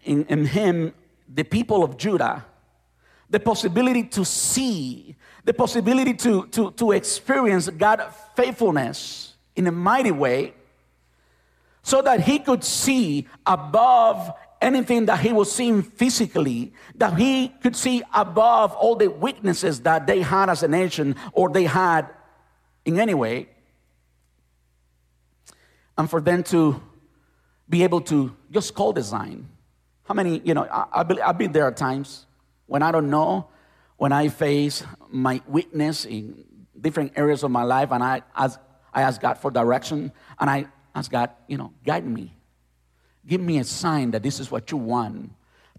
in, 0.05 0.25
in 0.27 0.47
him 0.47 0.95
the 1.29 1.45
people 1.45 1.83
of 1.83 1.97
Judah 1.97 2.45
the 3.33 3.41
possibility 3.41 4.05
to 4.05 4.27
see, 4.27 5.17
the 5.45 5.55
possibility 5.55 6.13
to, 6.13 6.47
to, 6.49 6.71
to 6.73 6.93
experience 6.93 7.67
God's 7.71 8.03
faithfulness 8.37 9.35
in 9.57 9.67
a 9.67 9.73
mighty 9.73 10.11
way, 10.11 10.53
so 11.83 12.03
that 12.03 12.21
he 12.21 12.39
could 12.39 12.63
see 12.63 13.27
above 13.47 14.33
anything 14.63 15.07
that 15.07 15.21
he 15.21 15.33
was 15.33 15.51
seeing 15.51 15.83
physically, 15.83 16.73
that 16.95 17.19
he 17.19 17.49
could 17.49 17.77
see 17.77 18.03
above 18.15 18.73
all 18.75 18.95
the 18.97 19.11
weaknesses 19.11 19.81
that 19.81 20.07
they 20.07 20.23
had 20.23 20.49
as 20.49 20.63
a 20.63 20.69
nation 20.69 21.17
or 21.33 21.51
they 21.51 21.65
had 21.65 22.09
in 22.85 22.99
any 22.99 23.15
way, 23.15 23.49
and 25.99 26.09
for 26.09 26.21
them 26.21 26.43
to 26.43 26.81
be 27.69 27.83
able 27.83 28.01
to 28.01 28.35
just 28.51 28.75
call 28.75 28.93
design. 28.93 29.49
How 30.05 30.15
many, 30.15 30.41
you 30.45 30.55
know, 30.55 30.67
I, 30.71 31.05
have 31.25 31.39
been 31.39 31.53
there 31.53 31.67
at 31.67 31.77
times 31.77 32.27
when 32.67 32.83
I 32.83 32.91
don't 32.91 33.11
know, 33.11 33.49
when 33.97 34.13
I 34.13 34.29
face 34.29 34.85
my 35.09 35.41
weakness 35.47 36.05
in 36.05 36.45
different 36.81 37.13
areas 37.17 37.43
of 37.43 37.51
my 37.51 37.63
life, 37.63 37.93
and 37.93 38.03
I 38.03 38.23
ask, 38.35 38.59
I 38.93 39.03
ask 39.03 39.21
God 39.21 39.39
for 39.39 39.51
direction, 39.51 40.13
and 40.41 40.51
I 40.51 40.67
ask 40.95 41.11
God, 41.11 41.31
you 41.47 41.57
know, 41.57 41.73
guide 41.85 42.07
me. 42.07 42.35
Give 43.27 43.41
me 43.41 43.59
a 43.59 43.65
sign 43.65 44.11
that 44.13 44.23
this 44.23 44.41
is 44.41 44.51
what 44.51 44.71
you 44.71 44.77
want. 44.77 45.33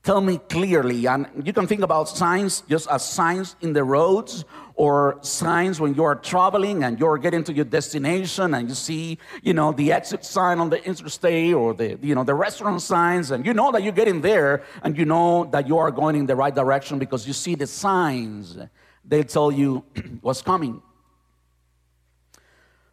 Tell 0.03 0.19
me 0.19 0.37
clearly. 0.49 1.05
And 1.05 1.27
you 1.45 1.53
can 1.53 1.65
think 1.65 1.81
about 1.81 2.09
signs 2.09 2.61
just 2.67 2.89
as 2.89 3.07
signs 3.07 3.55
in 3.61 3.71
the 3.71 3.85
roads 3.85 4.43
or 4.75 5.17
signs 5.21 5.79
when 5.79 5.93
you 5.93 6.03
are 6.03 6.15
traveling 6.15 6.83
and 6.83 6.99
you're 6.99 7.17
getting 7.17 7.41
to 7.45 7.53
your 7.53 7.63
destination 7.63 8.53
and 8.53 8.67
you 8.67 8.75
see, 8.75 9.17
you 9.43 9.53
know, 9.53 9.71
the 9.71 9.93
exit 9.93 10.25
sign 10.25 10.59
on 10.59 10.69
the 10.69 10.83
interstate 10.85 11.53
or 11.53 11.73
the, 11.73 11.97
you 12.01 12.15
know, 12.15 12.25
the 12.25 12.33
restaurant 12.33 12.81
signs 12.81 13.31
and 13.31 13.45
you 13.45 13.53
know 13.53 13.71
that 13.71 13.81
you're 13.81 13.93
getting 13.93 14.19
there 14.19 14.63
and 14.83 14.97
you 14.97 15.05
know 15.05 15.45
that 15.53 15.69
you 15.69 15.77
are 15.77 15.89
going 15.89 16.17
in 16.17 16.25
the 16.25 16.35
right 16.35 16.53
direction 16.53 16.99
because 16.99 17.25
you 17.25 17.31
see 17.31 17.55
the 17.55 17.67
signs. 17.67 18.57
They 19.05 19.23
tell 19.23 19.53
you 19.53 19.85
what's 20.21 20.41
coming. 20.41 20.81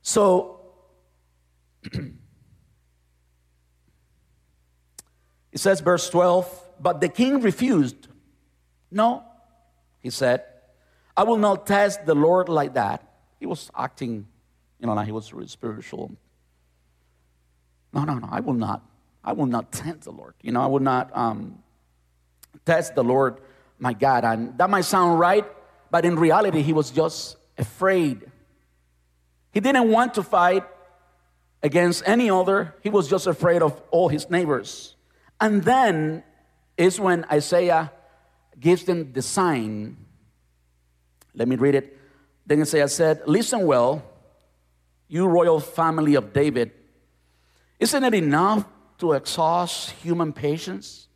So, 0.03 0.61
It 5.53 5.59
says, 5.59 5.81
verse 5.81 6.09
12, 6.11 6.69
but 6.81 7.01
the 7.01 7.09
king 7.09 7.41
refused. 7.41 8.09
No, 8.91 9.25
he 9.99 10.11
said, 10.11 10.45
I 11.17 11.25
will 11.25 11.37
not 11.37 11.67
test 11.67 12.07
the 12.07 12.15
Lord 12.15 12.49
like 12.49 12.75
that. 12.75 13.07
He 13.39 13.47
was 13.47 13.71
acting, 13.77 14.27
you 14.79 14.87
know, 14.87 14.95
like 14.95 15.07
he 15.07 15.13
was 15.13 15.33
really 15.33 15.49
spiritual. 15.49 16.17
No, 17.93 18.05
no, 18.05 18.15
no, 18.15 18.29
I 18.31 18.41
will 18.41 18.55
not. 18.55 18.85
I 19.23 19.33
will 19.33 19.47
not 19.47 19.73
tempt 19.73 20.05
the 20.05 20.13
Lord. 20.13 20.35
You 20.41 20.53
know, 20.53 20.63
I 20.63 20.67
will 20.67 20.81
not 20.81 21.15
um, 21.17 21.63
test 22.65 22.95
the 22.95 23.05
Lord, 23.05 23.41
my 23.79 23.93
God. 23.93 24.25
And 24.25 24.57
that 24.59 24.71
might 24.71 24.85
sound 24.85 25.19
right, 25.19 25.45
but 25.91 26.05
in 26.05 26.17
reality, 26.17 26.63
he 26.63 26.73
was 26.73 26.91
just 26.91 27.37
afraid. 27.59 28.31
He 29.53 29.61
didn't 29.61 29.91
want 29.91 30.15
to 30.15 30.23
fight 30.23 30.65
against 31.63 32.03
any 32.07 32.31
other, 32.31 32.75
he 32.83 32.89
was 32.89 33.09
just 33.09 33.27
afraid 33.27 33.61
of 33.61 33.79
all 33.91 34.09
his 34.09 34.31
neighbors. 34.31 34.97
And 35.41 35.63
then 35.63 36.23
is 36.77 37.01
when 37.01 37.25
Isaiah 37.33 37.91
gives 38.59 38.85
them 38.85 39.13
the 39.13 39.23
sign. 39.23 39.97
Let 41.35 41.49
me 41.49 41.57
read 41.57 41.75
it. 41.75 41.97
Then 42.47 42.61
Isaiah 42.61 42.89
said, 42.89 43.23
Listen 43.27 43.67
well, 43.67 44.03
you 45.09 45.27
royal 45.27 45.61
family 45.61 46.15
of 46.15 46.33
David. 46.33 46.73
Isn't 47.79 48.05
it 48.05 48.15
enough 48.15 48.65
to 48.99 49.13
exhaust 49.13 49.91
human 49.93 50.33
patience? 50.33 51.09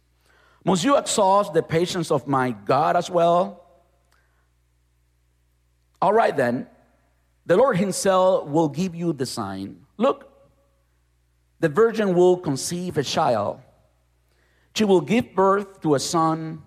Must 0.64 0.82
you 0.82 0.96
exhaust 0.96 1.52
the 1.52 1.62
patience 1.62 2.10
of 2.10 2.26
my 2.26 2.52
God 2.52 2.96
as 2.96 3.10
well? 3.10 3.62
All 6.00 6.12
right, 6.12 6.34
then, 6.34 6.66
the 7.44 7.56
Lord 7.56 7.76
Himself 7.76 8.48
will 8.48 8.68
give 8.68 8.94
you 8.94 9.12
the 9.12 9.26
sign. 9.26 9.84
Look, 9.98 10.30
the 11.60 11.68
virgin 11.68 12.14
will 12.14 12.38
conceive 12.38 12.96
a 12.96 13.02
child 13.02 13.60
she 14.74 14.84
will 14.84 15.00
give 15.00 15.34
birth 15.34 15.80
to 15.82 15.94
a 15.94 16.00
son, 16.00 16.62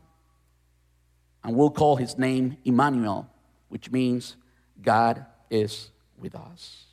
and 1.44 1.56
we'll 1.56 1.70
call 1.70 1.98
his 1.98 2.18
name 2.18 2.58
Emmanuel, 2.64 3.30
which 3.68 3.92
means 3.92 4.38
God 4.82 5.26
is 5.50 5.92
with 6.18 6.34
us. 6.36 6.86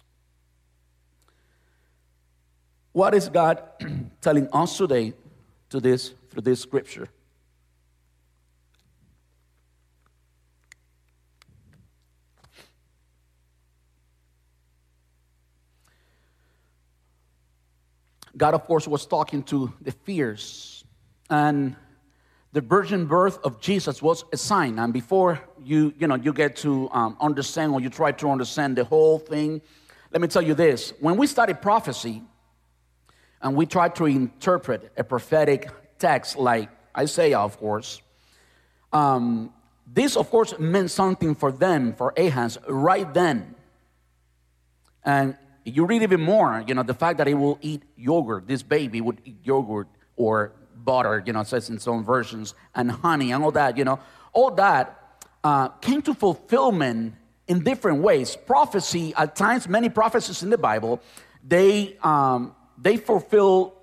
What 2.93 3.15
is 3.15 3.29
God 3.29 3.63
telling 4.21 4.49
us 4.53 4.77
today 4.77 5.15
to 5.71 5.81
this 5.81 6.15
through 6.31 6.43
this 6.43 6.61
scripture? 6.61 7.09
God, 18.37 18.55
of 18.55 18.65
course, 18.65 18.89
was 18.89 19.07
talking 19.07 19.45
to 19.45 19.73
the 19.81 19.93
fears 19.93 20.84
and 21.31 21.77
the 22.53 22.61
virgin 22.61 23.07
birth 23.07 23.39
of 23.45 23.61
Jesus 23.61 24.01
was 24.01 24.25
a 24.33 24.37
sign. 24.37 24.79
And 24.79 24.93
before 24.93 25.41
you, 25.65 25.93
you 25.99 26.07
know, 26.07 26.15
you 26.15 26.33
get 26.33 26.55
to 26.57 26.89
um, 26.93 27.17
understand 27.21 27.73
or 27.73 27.81
you 27.81 27.91
try 27.91 28.13
to 28.13 28.31
understand 28.31 28.77
the 28.77 28.85
whole 28.85 29.19
thing, 29.19 29.61
let 30.13 30.23
me 30.23 30.29
tell 30.29 30.43
you 30.43 30.55
this. 30.55 30.93
When 31.01 31.17
we 31.17 31.27
study 31.27 31.53
prophecy 31.55 32.23
and 33.43 33.57
we 33.57 33.67
try 33.67 33.89
to 33.89 34.07
interpret 34.07 34.93
a 34.97 35.03
prophetic 35.03 35.69
text 35.99 36.37
like 36.37 36.71
Isaiah, 36.97 37.41
of 37.41 37.59
course, 37.59 38.01
um, 38.93 39.53
this, 39.93 40.17
of 40.17 40.31
course, 40.31 40.55
meant 40.59 40.93
something 40.93 41.35
for 41.35 41.51
them, 41.51 41.93
for 41.95 42.15
Ahaz, 42.17 42.59
right 42.69 43.13
then. 43.13 43.55
And 45.05 45.37
you 45.65 45.85
read 45.87 46.03
even 46.03 46.21
more, 46.21 46.63
you 46.67 46.75
know, 46.75 46.85
the 46.85 46.95
fact 46.95 47.19
that 47.19 47.27
he 47.27 47.35
will 47.35 47.59
eat 47.61 47.83
yogurt, 47.97 48.47
this 48.47 48.63
baby 48.63 49.01
would 49.01 49.21
eat 49.25 49.39
yogurt 49.43 49.89
or 50.17 50.53
butter, 50.85 51.23
you 51.27 51.33
know, 51.33 51.43
says 51.43 51.71
in 51.71 51.79
some 51.79 52.05
versions, 52.05 52.55
and 52.75 52.91
honey 52.91 53.33
and 53.33 53.43
all 53.43 53.51
that, 53.53 53.77
you 53.77 53.85
know, 53.85 53.99
all 54.33 54.51
that 54.53 55.19
uh, 55.43 55.69
came 55.69 56.03
to 56.03 56.15
fulfillment 56.15 57.15
in 57.47 57.63
different 57.63 58.03
ways. 58.03 58.37
Prophecy, 58.37 59.15
at 59.17 59.37
times, 59.37 59.69
many 59.69 59.89
prophecies 59.89 60.43
in 60.43 60.51
the 60.51 60.59
Bible, 60.59 61.01
they, 61.47 61.97
um, 62.03 62.55
they 62.79 62.97
fulfill 62.97 63.75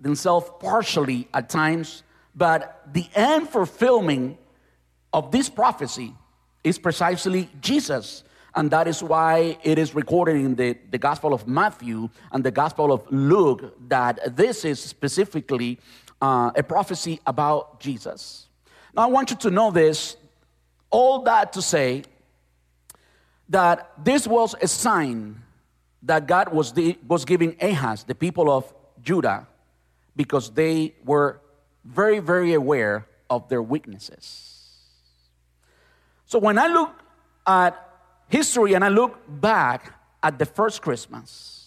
themselves 0.00 0.50
partially 0.60 1.28
at 1.34 1.48
times, 1.48 2.02
but 2.34 2.82
the 2.92 3.06
end 3.14 3.48
fulfillment 3.48 4.38
of 5.12 5.30
this 5.32 5.48
prophecy 5.48 6.14
is 6.62 6.78
precisely 6.78 7.48
Jesus. 7.60 8.22
And 8.54 8.70
that 8.70 8.88
is 8.88 9.02
why 9.02 9.58
it 9.62 9.78
is 9.78 9.94
recorded 9.94 10.36
in 10.36 10.54
the, 10.54 10.76
the 10.90 10.98
Gospel 10.98 11.32
of 11.32 11.46
Matthew 11.46 12.08
and 12.32 12.42
the 12.42 12.50
Gospel 12.50 12.92
of 12.92 13.04
Luke 13.10 13.74
that 13.88 14.36
this 14.36 14.64
is 14.64 14.80
specifically 14.80 15.78
uh, 16.20 16.50
a 16.56 16.62
prophecy 16.62 17.20
about 17.26 17.80
Jesus. 17.80 18.46
Now, 18.94 19.02
I 19.02 19.06
want 19.06 19.30
you 19.30 19.36
to 19.36 19.50
know 19.50 19.70
this, 19.70 20.16
all 20.90 21.22
that 21.22 21.52
to 21.54 21.62
say 21.62 22.04
that 23.48 23.92
this 24.02 24.26
was 24.26 24.54
a 24.60 24.68
sign 24.68 25.42
that 26.02 26.26
God 26.26 26.52
was, 26.52 26.72
the, 26.72 26.98
was 27.06 27.24
giving 27.24 27.56
Ahaz, 27.60 28.04
the 28.04 28.14
people 28.14 28.50
of 28.50 28.72
Judah, 29.02 29.46
because 30.16 30.50
they 30.50 30.94
were 31.04 31.40
very, 31.84 32.18
very 32.18 32.54
aware 32.54 33.06
of 33.30 33.48
their 33.48 33.62
weaknesses. 33.62 34.54
So 36.26 36.38
when 36.38 36.58
I 36.58 36.66
look 36.68 36.94
at 37.46 37.74
history 38.28 38.74
and 38.74 38.84
I 38.84 38.88
look 38.88 39.18
back 39.28 39.94
at 40.22 40.38
the 40.38 40.44
first 40.46 40.82
Christmas, 40.82 41.57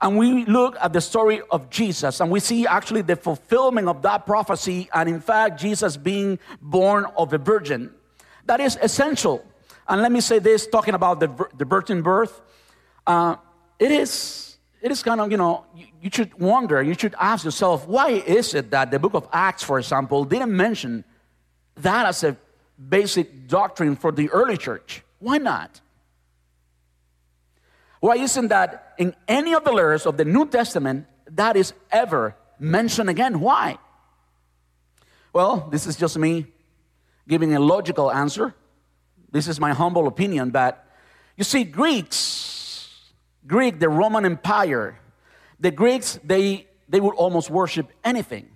and 0.00 0.16
we 0.16 0.44
look 0.44 0.76
at 0.80 0.92
the 0.92 1.00
story 1.00 1.42
of 1.50 1.70
Jesus 1.70 2.20
and 2.20 2.30
we 2.30 2.40
see 2.40 2.66
actually 2.66 3.02
the 3.02 3.16
fulfillment 3.16 3.88
of 3.88 4.02
that 4.02 4.26
prophecy, 4.26 4.88
and 4.94 5.08
in 5.08 5.20
fact, 5.20 5.60
Jesus 5.60 5.96
being 5.96 6.38
born 6.60 7.06
of 7.16 7.32
a 7.32 7.38
virgin. 7.38 7.92
That 8.46 8.60
is 8.60 8.78
essential. 8.80 9.44
And 9.88 10.02
let 10.02 10.12
me 10.12 10.20
say 10.20 10.38
this 10.38 10.66
talking 10.66 10.94
about 10.94 11.20
the, 11.20 11.48
the 11.56 11.64
virgin 11.64 12.02
birth, 12.02 12.40
uh, 13.06 13.36
it 13.78 13.90
is. 13.90 14.44
It 14.80 14.92
is 14.92 15.02
kind 15.02 15.20
of, 15.20 15.32
you 15.32 15.36
know, 15.36 15.66
you, 15.74 15.86
you 16.00 16.10
should 16.12 16.38
wonder, 16.38 16.80
you 16.80 16.94
should 16.94 17.16
ask 17.18 17.44
yourself, 17.44 17.88
why 17.88 18.10
is 18.10 18.54
it 18.54 18.70
that 18.70 18.92
the 18.92 19.00
book 19.00 19.14
of 19.14 19.26
Acts, 19.32 19.64
for 19.64 19.80
example, 19.80 20.24
didn't 20.24 20.56
mention 20.56 21.04
that 21.78 22.06
as 22.06 22.22
a 22.22 22.36
basic 22.88 23.48
doctrine 23.48 23.96
for 23.96 24.12
the 24.12 24.30
early 24.30 24.56
church? 24.56 25.02
Why 25.18 25.38
not? 25.38 25.80
Why 28.00 28.16
isn't 28.16 28.48
that 28.48 28.94
in 28.98 29.14
any 29.26 29.54
of 29.54 29.64
the 29.64 29.72
letters 29.72 30.06
of 30.06 30.16
the 30.16 30.24
New 30.24 30.46
Testament 30.46 31.06
that 31.30 31.56
is 31.56 31.72
ever 31.90 32.36
mentioned 32.58 33.10
again? 33.10 33.40
Why? 33.40 33.78
Well, 35.32 35.68
this 35.70 35.86
is 35.86 35.96
just 35.96 36.16
me 36.16 36.46
giving 37.26 37.54
a 37.54 37.60
logical 37.60 38.10
answer. 38.10 38.54
This 39.30 39.48
is 39.48 39.60
my 39.60 39.72
humble 39.72 40.06
opinion, 40.06 40.50
but 40.50 40.84
you 41.36 41.44
see, 41.44 41.64
Greeks, 41.64 42.88
Greek, 43.46 43.78
the 43.78 43.88
Roman 43.88 44.24
Empire, 44.24 44.98
the 45.60 45.70
Greeks, 45.70 46.18
they, 46.24 46.66
they 46.88 47.00
would 47.00 47.14
almost 47.14 47.50
worship 47.50 47.90
anything. 48.02 48.48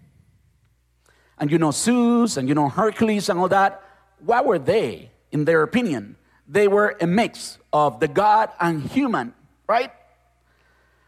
And 1.39 1.51
you 1.51 1.59
know 1.59 1.71
Zeus 1.73 2.37
and 2.37 2.49
you 2.49 2.55
know 2.55 2.69
Hercules 2.69 3.29
and 3.29 3.39
all 3.39 3.49
that. 3.49 3.83
Why 4.25 4.41
were 4.41 4.59
they, 4.59 5.11
in 5.31 5.45
their 5.45 5.63
opinion? 5.63 6.17
They 6.53 6.69
were 6.69 6.97
a 7.01 7.07
mix 7.07 7.57
of 7.73 7.99
the 7.99 8.09
God 8.09 8.51
and 8.61 8.83
human, 8.83 9.33
right? 9.67 9.91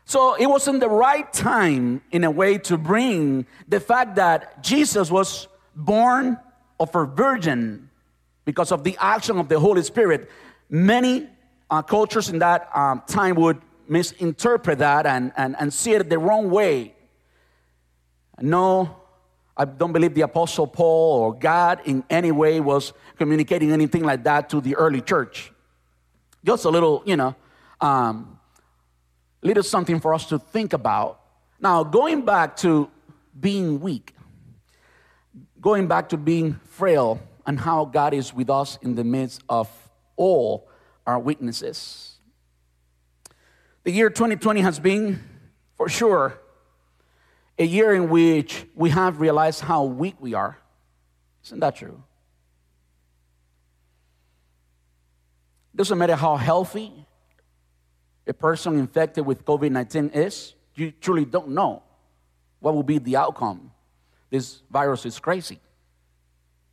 So 0.07 0.37
it 0.37 0.47
wasn't 0.47 0.81
the 0.81 0.89
right 0.89 1.31
time, 1.31 2.01
in 2.11 2.25
a 2.25 2.31
way, 2.31 2.57
to 2.59 2.79
bring 2.79 3.47
the 3.69 3.79
fact 3.79 4.17
that 4.17 4.63
Jesus 4.63 5.11
was 5.11 5.47
born 5.77 6.39
of 6.81 6.95
a 6.97 7.05
virgin 7.05 7.91
because 8.47 8.73
of 8.73 8.85
the 8.85 8.97
action 8.99 9.39
of 9.39 9.51
the 9.51 9.61
Holy 9.61 9.83
Spirit. 9.83 10.31
Many 10.71 11.29
uh, 11.71 11.83
cultures 11.83 12.31
in 12.31 12.39
that 12.39 12.71
um, 12.75 13.03
time 13.07 13.35
would 13.35 13.61
misinterpret 13.87 14.79
that 14.79 15.05
and, 15.05 15.31
and, 15.37 15.57
and 15.61 15.71
see 15.75 15.93
it 15.93 16.09
the 16.09 16.19
wrong 16.19 16.49
way. 16.49 16.95
No, 18.41 18.97
I 19.57 19.64
don't 19.64 19.93
believe 19.93 20.14
the 20.14 20.23
Apostle 20.23 20.67
Paul 20.67 21.21
or 21.21 21.35
God 21.35 21.81
in 21.85 22.03
any 22.11 22.33
way 22.33 22.61
was 22.61 22.93
communicating 23.17 23.71
anything 23.71 24.03
like 24.03 24.25
that 24.25 24.49
to 24.51 24.61
the 24.61 24.75
early 24.77 25.01
church. 25.01 25.53
Just 26.45 26.64
a 26.64 26.71
little, 26.71 27.03
you 27.07 27.17
know, 27.17 27.35
um, 27.81 28.38
little 29.43 29.62
something 29.62 30.01
for 30.01 30.12
us 30.12 30.27
to 30.27 30.38
think 30.38 30.73
about. 30.73 31.21
Now, 31.61 31.85
going 31.85 32.25
back 32.25 32.57
to 32.59 32.90
being 33.38 33.81
weak, 33.81 34.14
going 35.61 35.87
back 35.87 36.09
to 36.11 36.17
being 36.17 36.55
frail, 36.64 37.21
and 37.47 37.61
how 37.61 37.85
God 37.85 38.14
is 38.14 38.33
with 38.33 38.51
us 38.51 38.79
in 38.83 38.95
the 38.95 39.05
midst 39.05 39.43
of 39.49 39.69
all 40.17 40.69
our 41.07 41.19
weaknesses. 41.19 42.19
The 43.85 43.90
year 43.90 44.09
2020 44.09 44.62
has 44.62 44.79
been, 44.79 45.23
for 45.77 45.88
sure, 45.88 46.40
a 47.59 47.64
year 47.64 47.95
in 47.95 48.09
which 48.09 48.67
we 48.75 48.90
have 48.90 49.21
realized 49.21 49.61
how 49.61 49.85
weak 49.85 50.17
we 50.21 50.35
are. 50.35 50.59
Isn't 51.45 51.61
that 51.61 51.77
true? 51.77 52.03
Doesn't 55.77 55.99
matter 55.99 56.17
how 56.17 56.37
healthy 56.37 56.93
a 58.27 58.33
person 58.33 58.79
infected 58.79 59.27
with 59.27 59.45
COVID 59.45 59.71
19 59.71 60.11
is, 60.11 60.55
you 60.75 60.93
truly 60.93 61.25
don't 61.25 61.49
know 61.49 61.83
what 62.61 62.75
will 62.75 62.83
be 62.83 62.99
the 62.99 63.17
outcome. 63.17 63.71
This 64.31 64.62
virus 64.71 65.05
is 65.05 65.19
crazy. 65.19 65.61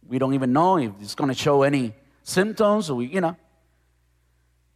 We 0.08 0.18
don't 0.18 0.34
even 0.34 0.54
know 0.54 0.78
if 0.78 0.92
it's 1.02 1.16
going 1.16 1.30
to 1.30 1.36
show 1.36 1.64
any 1.64 1.94
symptoms, 2.24 2.90
or 2.90 2.96
we, 2.96 3.06
you 3.08 3.22
know. 3.22 3.36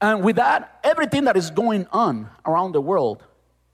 And 0.02 0.24
with 0.24 0.36
that, 0.36 0.80
everything 0.84 1.24
that 1.24 1.38
is 1.38 1.50
going 1.50 1.88
on 1.92 2.30
around 2.46 2.74
the 2.74 2.82
world, 2.82 3.24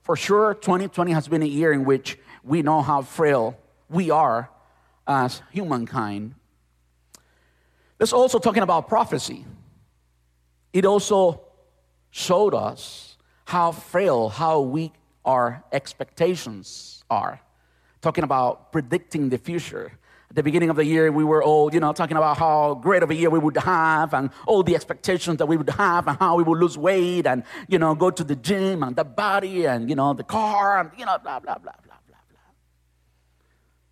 for 0.02 0.16
sure, 0.16 0.54
2020 0.54 1.12
has 1.12 1.28
been 1.28 1.42
a 1.42 1.46
year 1.46 1.72
in 1.72 1.84
which 1.84 2.18
we 2.42 2.62
know 2.62 2.82
how 2.82 3.02
frail 3.02 3.56
we 3.88 4.10
are 4.10 4.50
as 5.06 5.42
humankind. 5.52 6.34
Let's 8.00 8.12
also 8.12 8.38
talking 8.38 8.64
about 8.64 8.88
prophecy. 8.88 9.44
It 10.72 10.84
also 10.84 11.42
showed 12.10 12.54
us 12.54 13.16
how 13.44 13.72
frail, 13.72 14.28
how 14.28 14.60
weak 14.60 14.92
our 15.24 15.62
expectations 15.72 17.04
are. 17.08 17.40
Talking 18.00 18.24
about 18.24 18.72
predicting 18.72 19.28
the 19.28 19.38
future. 19.38 19.92
At 20.32 20.36
the 20.36 20.42
beginning 20.42 20.70
of 20.70 20.76
the 20.76 20.84
year, 20.86 21.12
we 21.12 21.24
were 21.24 21.42
all, 21.42 21.74
you 21.74 21.78
know, 21.78 21.92
talking 21.92 22.16
about 22.16 22.38
how 22.38 22.76
great 22.76 23.02
of 23.02 23.10
a 23.10 23.14
year 23.14 23.28
we 23.28 23.38
would 23.38 23.58
have 23.58 24.14
and 24.14 24.30
all 24.46 24.62
the 24.62 24.74
expectations 24.74 25.36
that 25.36 25.44
we 25.44 25.58
would 25.58 25.68
have 25.68 26.08
and 26.08 26.16
how 26.18 26.36
we 26.36 26.42
would 26.42 26.58
lose 26.58 26.78
weight 26.78 27.26
and, 27.26 27.42
you 27.68 27.78
know, 27.78 27.94
go 27.94 28.10
to 28.10 28.24
the 28.24 28.34
gym 28.34 28.82
and 28.82 28.96
the 28.96 29.04
body 29.04 29.66
and, 29.66 29.90
you 29.90 29.94
know, 29.94 30.14
the 30.14 30.24
car 30.24 30.80
and, 30.80 30.90
you 30.98 31.04
know, 31.04 31.18
blah, 31.22 31.38
blah, 31.38 31.58
blah, 31.58 31.74
blah, 31.84 31.96
blah, 32.08 32.16
blah. 32.30 32.40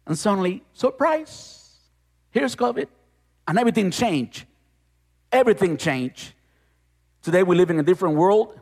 And 0.07 0.19
suddenly, 0.19 0.63
surprise, 0.73 1.77
here's 2.31 2.57
COVID. 2.57 2.87
And 3.47 3.59
everything 3.59 3.91
changed. 3.91 4.47
Everything 5.31 5.77
changed. 5.77 6.33
Today 7.21 7.43
we 7.43 7.55
live 7.55 7.69
in 7.69 7.79
a 7.79 7.83
different 7.83 8.17
world. 8.17 8.59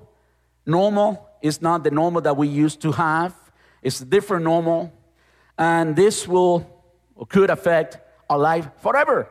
Normal 0.67 1.29
is 1.43 1.63
not 1.63 1.85
the 1.85 1.93
normal 1.93 2.23
that 2.23 2.37
we 2.37 2.49
used 2.49 2.81
to 2.81 2.91
have, 2.91 3.37
it's 3.83 4.01
a 4.01 4.05
different 4.05 4.43
normal. 4.43 4.93
And 5.57 5.95
this 5.95 6.27
will 6.27 6.78
could 7.29 7.51
affect 7.51 7.99
our 8.29 8.39
life 8.39 8.69
forever. 8.79 9.29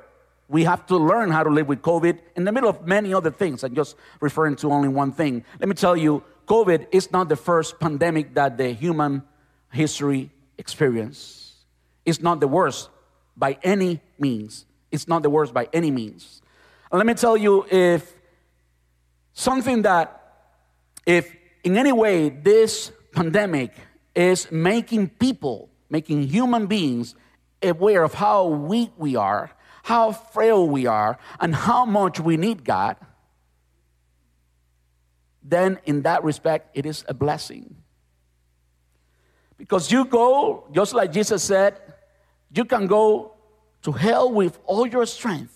We 0.50 0.64
have 0.64 0.86
to 0.88 0.98
learn 0.98 1.32
how 1.32 1.44
to 1.44 1.50
live 1.50 1.68
with 1.68 1.82
COVID 1.82 2.20
in 2.36 2.46
the 2.46 2.52
middle 2.52 2.70
of 2.70 2.88
many 2.88 3.14
other 3.14 3.32
things. 3.32 3.64
I'm 3.64 3.76
just 3.76 3.96
referring 4.22 4.56
to 4.58 4.72
only 4.72 4.88
one 4.88 5.12
thing. 5.12 5.44
Let 5.60 5.68
me 5.68 5.76
tell 5.76 5.98
you, 5.98 6.24
COVID 6.48 6.88
is 6.92 7.12
not 7.12 7.28
the 7.28 7.36
first 7.36 7.80
pandemic 7.80 8.34
that 8.36 8.58
the 8.58 8.72
human 8.72 9.24
history 9.72 10.32
experienced. 10.58 11.54
It's 12.06 12.22
not 12.22 12.40
the 12.40 12.48
worst 12.48 12.90
by 13.36 13.58
any 13.64 14.00
means. 14.18 14.66
It's 14.90 15.08
not 15.08 15.22
the 15.24 15.30
worst 15.30 15.54
by 15.54 15.68
any 15.74 15.92
means. 15.92 16.42
And 16.90 16.98
let 16.98 17.06
me 17.06 17.14
tell 17.14 17.36
you, 17.36 17.66
if 17.70 18.18
Something 19.38 19.84
that, 19.84 20.20
if 21.06 21.32
in 21.64 21.78
any 21.78 21.92
way 21.92 22.30
this 22.30 22.92
pandemic 23.12 23.72
is 24.16 24.52
making 24.52 25.10
people, 25.10 25.70
making 25.92 26.24
human 26.24 26.66
beings 26.66 27.14
aware 27.62 28.04
of 28.04 28.14
how 28.14 28.48
weak 28.48 28.92
we 28.98 29.16
are, 29.16 29.52
how 29.84 30.12
frail 30.12 30.68
we 30.68 30.86
are, 30.86 31.18
and 31.40 31.56
how 31.56 31.86
much 31.86 32.20
we 32.20 32.38
need 32.38 32.64
God, 32.64 32.98
then 35.44 35.80
in 35.86 36.02
that 36.02 36.24
respect, 36.24 36.76
it 36.76 36.86
is 36.86 37.06
a 37.08 37.14
blessing. 37.14 37.76
Because 39.58 39.92
you 39.92 40.06
go, 40.06 40.68
just 40.72 40.94
like 40.94 41.12
Jesus 41.12 41.44
said, 41.44 41.80
you 42.54 42.66
can 42.66 42.88
go 42.88 43.34
to 43.84 43.92
hell 43.92 44.32
with 44.32 44.60
all 44.66 44.86
your 44.86 45.06
strength 45.06 45.54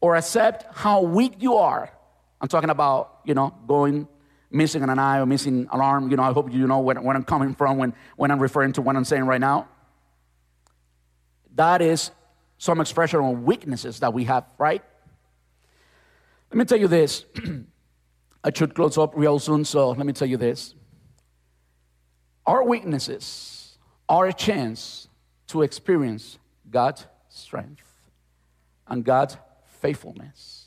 or 0.00 0.16
accept 0.16 0.74
how 0.76 1.02
weak 1.02 1.34
you 1.40 1.56
are. 1.56 1.90
I'm 2.40 2.48
talking 2.48 2.70
about, 2.70 3.20
you 3.24 3.34
know, 3.34 3.52
going 3.66 4.06
missing 4.50 4.82
an 4.82 4.98
eye 4.98 5.18
or 5.18 5.26
missing 5.26 5.68
an 5.72 5.80
arm. 5.80 6.10
You 6.10 6.16
know, 6.16 6.22
I 6.22 6.32
hope 6.32 6.52
you 6.52 6.66
know 6.66 6.80
where, 6.80 6.96
where 6.96 7.14
I'm 7.14 7.24
coming 7.24 7.54
from 7.54 7.78
when, 7.78 7.94
when 8.16 8.30
I'm 8.30 8.38
referring 8.38 8.72
to 8.74 8.82
what 8.82 8.96
I'm 8.96 9.04
saying 9.04 9.24
right 9.24 9.40
now. 9.40 9.68
That 11.54 11.82
is 11.82 12.10
some 12.58 12.80
expression 12.80 13.20
of 13.20 13.42
weaknesses 13.42 14.00
that 14.00 14.12
we 14.12 14.24
have, 14.24 14.44
right? 14.58 14.82
Let 16.50 16.58
me 16.58 16.64
tell 16.64 16.78
you 16.78 16.88
this. 16.88 17.24
I 18.44 18.52
should 18.54 18.74
close 18.74 18.96
up 18.96 19.12
real 19.16 19.38
soon, 19.38 19.64
so 19.64 19.90
let 19.90 20.06
me 20.06 20.12
tell 20.12 20.28
you 20.28 20.36
this. 20.36 20.74
Our 22.46 22.64
weaknesses 22.64 23.78
are 24.08 24.26
a 24.26 24.32
chance 24.32 25.08
to 25.48 25.62
experience 25.62 26.38
God's 26.70 27.06
strength 27.28 27.84
and 28.86 29.04
God's 29.04 29.36
faithfulness. 29.66 30.66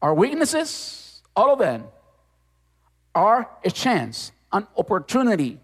Our 0.00 0.14
weaknesses, 0.14 1.22
all 1.34 1.52
of 1.52 1.58
them, 1.58 1.84
are 3.16 3.48
a 3.64 3.70
chance, 3.70 4.30
an 4.52 4.66
opportunity 4.76 5.58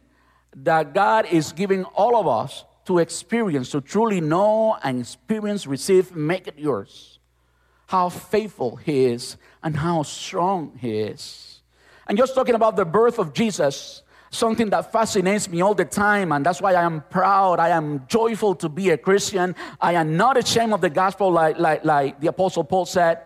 that 0.57 0.95
God 0.95 1.27
is 1.27 1.53
giving 1.53 1.85
all 1.85 2.17
of 2.17 2.27
us 2.27 2.65
to 2.87 2.99
experience, 2.99 3.71
to 3.71 3.81
truly 3.81 4.21
know 4.21 4.77
and 4.83 5.01
experience, 5.01 5.67
receive, 5.67 6.17
make 6.17 6.49
it 6.49 6.59
yours. 6.59 7.19
How 7.87 8.09
faithful 8.09 8.77
He 8.77 9.05
is 9.05 9.37
and 9.63 9.77
how 9.77 10.03
strong 10.03 10.79
He 10.81 10.99
is. 10.99 11.61
And 12.09 12.19
just 12.19 12.35
talking 12.35 12.55
about 12.55 12.75
the 12.75 12.87
birth 12.87 13.19
of 13.19 13.35
Jesus, 13.35 14.03
something 14.31 14.71
that 14.71 14.91
fascinates 14.91 15.49
me 15.49 15.61
all 15.61 15.75
the 15.75 15.85
time, 15.85 16.33
and 16.33 16.45
that's 16.45 16.61
why 16.61 16.73
I 16.73 16.83
am 16.83 17.05
proud. 17.11 17.61
I 17.61 17.69
am 17.69 18.07
joyful 18.09 18.55
to 18.57 18.69
be 18.69 18.91
a 18.91 18.97
Christian. 18.97 19.55
I 19.79 19.93
am 19.93 20.17
not 20.17 20.37
ashamed 20.39 20.73
of 20.73 20.81
the 20.81 20.91
gospel, 20.91 21.31
like, 21.31 21.59
like, 21.59 21.85
like 21.85 22.19
the 22.19 22.29
Apostle 22.29 22.65
Paul 22.65 22.87
said. 22.87 23.21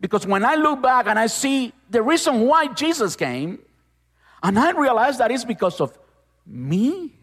Because 0.00 0.26
when 0.26 0.44
I 0.44 0.54
look 0.54 0.80
back 0.82 1.06
and 1.06 1.18
I 1.18 1.26
see 1.26 1.72
the 1.90 2.02
reason 2.02 2.42
why 2.42 2.68
Jesus 2.68 3.16
came, 3.16 3.58
and 4.42 4.58
I 4.58 4.70
realize 4.72 5.18
that 5.18 5.30
it's 5.30 5.44
because 5.44 5.80
of 5.80 5.98
me, 6.46 7.14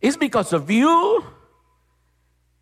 it's 0.00 0.16
because 0.16 0.52
of 0.52 0.70
you, 0.70 1.24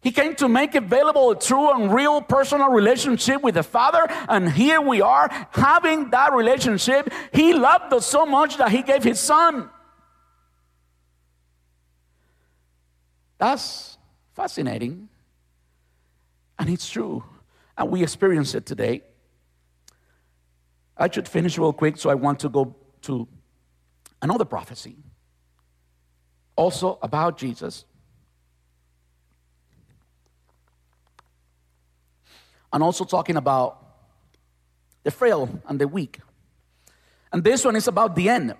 he 0.00 0.10
came 0.10 0.34
to 0.36 0.48
make 0.48 0.74
available 0.74 1.30
a 1.30 1.38
true 1.38 1.70
and 1.70 1.94
real 1.94 2.20
personal 2.20 2.70
relationship 2.70 3.40
with 3.40 3.54
the 3.54 3.62
Father, 3.62 4.04
and 4.28 4.50
here 4.50 4.80
we 4.80 5.00
are 5.00 5.28
having 5.52 6.10
that 6.10 6.32
relationship. 6.32 7.12
He 7.32 7.54
loved 7.54 7.92
us 7.92 8.04
so 8.04 8.26
much 8.26 8.56
that 8.56 8.70
He 8.72 8.82
gave 8.82 9.04
His 9.04 9.20
Son. 9.20 9.70
That's 13.38 13.96
fascinating, 14.34 15.08
and 16.58 16.68
it's 16.68 16.88
true, 16.90 17.22
and 17.78 17.90
we 17.90 18.02
experience 18.02 18.56
it 18.56 18.66
today. 18.66 19.02
I 20.96 21.10
should 21.10 21.28
finish 21.28 21.58
real 21.58 21.72
quick, 21.72 21.96
so 21.96 22.10
I 22.10 22.14
want 22.14 22.40
to 22.40 22.48
go 22.48 22.76
to 23.02 23.26
another 24.20 24.44
prophecy, 24.44 24.96
also 26.56 26.98
about 27.02 27.38
Jesus. 27.38 27.84
and 32.72 32.82
also 32.82 33.04
talking 33.04 33.36
about 33.36 33.78
the 35.04 35.10
frail 35.10 35.48
and 35.68 35.78
the 35.78 35.86
weak. 35.86 36.20
And 37.32 37.44
this 37.44 37.64
one 37.64 37.76
is 37.76 37.88
about 37.88 38.14
the 38.16 38.28
end. 38.28 38.54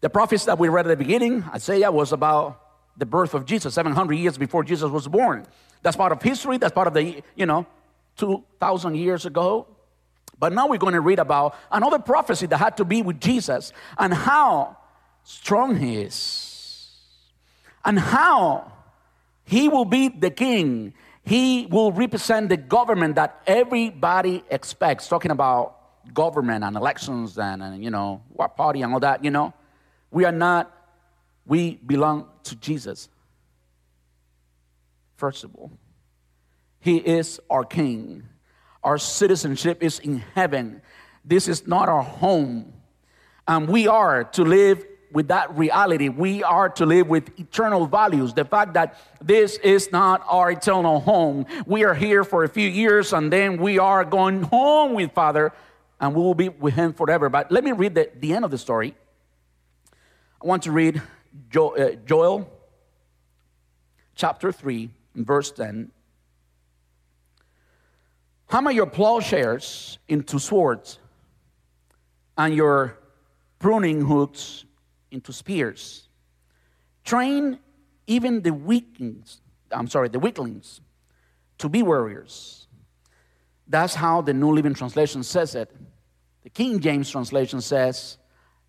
The 0.00 0.10
prophets 0.10 0.44
that 0.46 0.58
we 0.58 0.68
read 0.68 0.86
at 0.86 0.90
the 0.90 0.96
beginning, 0.96 1.44
Isaiah, 1.54 1.92
was 1.92 2.12
about 2.12 2.60
the 2.96 3.06
birth 3.06 3.34
of 3.34 3.46
Jesus, 3.46 3.74
700 3.74 4.14
years 4.14 4.36
before 4.36 4.64
Jesus 4.64 4.90
was 4.90 5.06
born. 5.06 5.46
That's 5.82 5.96
part 5.96 6.12
of 6.12 6.22
history. 6.22 6.58
That's 6.58 6.72
part 6.72 6.88
of 6.88 6.94
the, 6.94 7.22
you 7.36 7.46
know, 7.46 7.66
2,000 8.16 8.96
years 8.96 9.26
ago. 9.26 9.66
But 10.42 10.52
now 10.52 10.66
we're 10.66 10.76
going 10.76 10.94
to 10.94 11.00
read 11.00 11.20
about 11.20 11.54
another 11.70 12.00
prophecy 12.00 12.46
that 12.46 12.58
had 12.58 12.76
to 12.78 12.84
be 12.84 13.00
with 13.00 13.20
Jesus 13.20 13.72
and 13.96 14.12
how 14.12 14.76
strong 15.22 15.76
he 15.76 16.02
is 16.02 16.90
and 17.84 17.96
how 17.96 18.72
he 19.44 19.68
will 19.68 19.84
be 19.84 20.08
the 20.08 20.30
king. 20.30 20.94
He 21.24 21.66
will 21.66 21.92
represent 21.92 22.48
the 22.48 22.56
government 22.56 23.14
that 23.14 23.40
everybody 23.46 24.42
expects, 24.50 25.06
talking 25.06 25.30
about 25.30 25.76
government 26.12 26.64
and 26.64 26.74
elections 26.74 27.38
and, 27.38 27.62
and 27.62 27.84
you 27.84 27.90
know, 27.90 28.20
what 28.30 28.56
party 28.56 28.82
and 28.82 28.92
all 28.92 28.98
that, 28.98 29.22
you 29.22 29.30
know. 29.30 29.54
We 30.10 30.24
are 30.24 30.32
not, 30.32 30.76
we 31.46 31.76
belong 31.76 32.26
to 32.42 32.56
Jesus. 32.56 33.08
First 35.14 35.44
of 35.44 35.54
all, 35.54 35.70
He 36.80 36.96
is 36.96 37.38
our 37.48 37.62
King. 37.62 38.24
Our 38.82 38.98
citizenship 38.98 39.82
is 39.82 39.98
in 39.98 40.18
heaven. 40.34 40.82
This 41.24 41.48
is 41.48 41.66
not 41.66 41.88
our 41.88 42.02
home. 42.02 42.72
And 43.46 43.68
we 43.68 43.86
are 43.86 44.24
to 44.24 44.44
live 44.44 44.84
with 45.12 45.28
that 45.28 45.56
reality. 45.56 46.08
We 46.08 46.42
are 46.42 46.68
to 46.70 46.86
live 46.86 47.08
with 47.08 47.38
eternal 47.38 47.86
values. 47.86 48.32
The 48.34 48.44
fact 48.44 48.74
that 48.74 48.98
this 49.20 49.56
is 49.58 49.92
not 49.92 50.24
our 50.26 50.50
eternal 50.50 51.00
home. 51.00 51.46
We 51.66 51.84
are 51.84 51.94
here 51.94 52.24
for 52.24 52.44
a 52.44 52.48
few 52.48 52.68
years 52.68 53.12
and 53.12 53.32
then 53.32 53.58
we 53.58 53.78
are 53.78 54.04
going 54.04 54.42
home 54.44 54.94
with 54.94 55.12
Father 55.12 55.52
and 56.00 56.14
we 56.14 56.22
will 56.22 56.34
be 56.34 56.48
with 56.48 56.74
Him 56.74 56.92
forever. 56.92 57.28
But 57.28 57.52
let 57.52 57.62
me 57.62 57.72
read 57.72 57.94
the, 57.94 58.10
the 58.18 58.32
end 58.32 58.44
of 58.44 58.50
the 58.50 58.58
story. 58.58 58.94
I 60.42 60.46
want 60.46 60.64
to 60.64 60.72
read 60.72 61.00
uh, 61.56 61.90
Joel 62.04 62.50
chapter 64.14 64.50
3, 64.50 64.90
verse 65.14 65.52
10. 65.52 65.92
Hammer 68.52 68.70
your 68.70 68.84
plowshares 68.84 69.98
into 70.08 70.38
swords 70.38 70.98
and 72.36 72.54
your 72.54 72.98
pruning 73.58 74.02
hooks 74.02 74.66
into 75.10 75.32
spears. 75.32 76.10
Train 77.02 77.58
even 78.06 78.42
the 78.42 78.52
weaklings, 78.52 79.40
I'm 79.70 79.86
sorry, 79.86 80.10
the 80.10 80.18
weaklings 80.18 80.82
to 81.56 81.70
be 81.70 81.82
warriors. 81.82 82.66
That's 83.66 83.94
how 83.94 84.20
the 84.20 84.34
New 84.34 84.52
Living 84.52 84.74
Translation 84.74 85.22
says 85.22 85.54
it. 85.54 85.74
The 86.42 86.50
King 86.50 86.78
James 86.78 87.08
translation 87.08 87.62
says, 87.62 88.18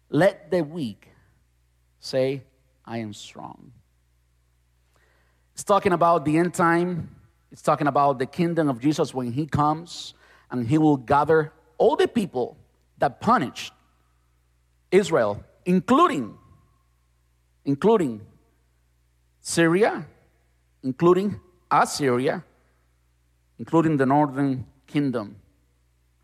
Let 0.09 0.49
the 0.49 0.63
weak 0.63 1.09
say, 1.99 2.43
I 2.85 2.99
am 2.99 3.11
strong. 3.11 3.73
It's 5.53 5.65
talking 5.65 5.91
about 5.91 6.23
the 6.23 6.37
end 6.37 6.53
time 6.53 7.12
it's 7.53 7.61
talking 7.61 7.85
about 7.85 8.17
the 8.17 8.25
kingdom 8.25 8.67
of 8.67 8.79
Jesus 8.79 9.13
when 9.13 9.31
he 9.31 9.45
comes 9.45 10.15
and 10.49 10.67
he 10.67 10.79
will 10.79 10.97
gather 10.97 11.53
all 11.77 11.95
the 11.95 12.07
people 12.07 12.57
that 12.97 13.21
punished 13.21 13.71
Israel, 14.91 15.43
including, 15.63 16.35
including 17.63 18.21
Syria, 19.39 20.07
including 20.81 21.39
Assyria, 21.69 22.43
including 23.59 23.97
the 23.97 24.07
northern 24.07 24.65
kingdom, 24.87 25.35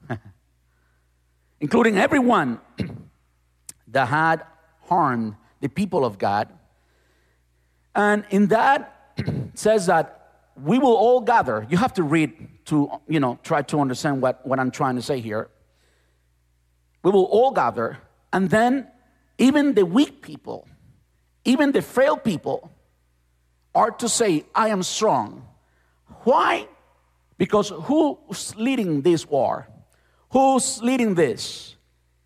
including 1.61 1.99
everyone 1.99 2.59
that 3.87 4.07
had 4.07 4.43
harmed 4.87 5.35
the 5.59 5.69
people 5.69 6.03
of 6.03 6.17
God. 6.17 6.49
And 7.93 8.25
in 8.31 8.47
that 8.47 9.13
says 9.53 9.85
that 9.85 10.18
we 10.63 10.79
will 10.79 10.95
all 10.95 11.21
gather. 11.21 11.65
You 11.69 11.77
have 11.77 11.93
to 11.93 12.03
read 12.03 12.65
to, 12.65 12.91
you 13.07 13.19
know, 13.19 13.39
try 13.43 13.61
to 13.63 13.79
understand 13.79 14.21
what, 14.21 14.45
what 14.45 14.59
I'm 14.59 14.71
trying 14.71 14.95
to 14.95 15.01
say 15.01 15.19
here. 15.19 15.49
We 17.03 17.11
will 17.11 17.25
all 17.25 17.51
gather, 17.51 17.97
and 18.33 18.49
then 18.49 18.87
even 19.37 19.73
the 19.73 19.85
weak 19.85 20.21
people, 20.21 20.67
even 21.45 21.71
the 21.71 21.81
frail 21.81 22.17
people, 22.17 22.71
are 23.73 23.91
to 23.91 24.09
say, 24.09 24.45
I 24.53 24.69
am 24.69 24.83
strong. 24.83 25.47
Why? 26.23 26.67
Because 27.37 27.69
who's 27.69 28.55
leading 28.57 29.01
this 29.01 29.25
war? 29.25 29.67
Who's 30.31 30.81
leading 30.83 31.15
this? 31.15 31.75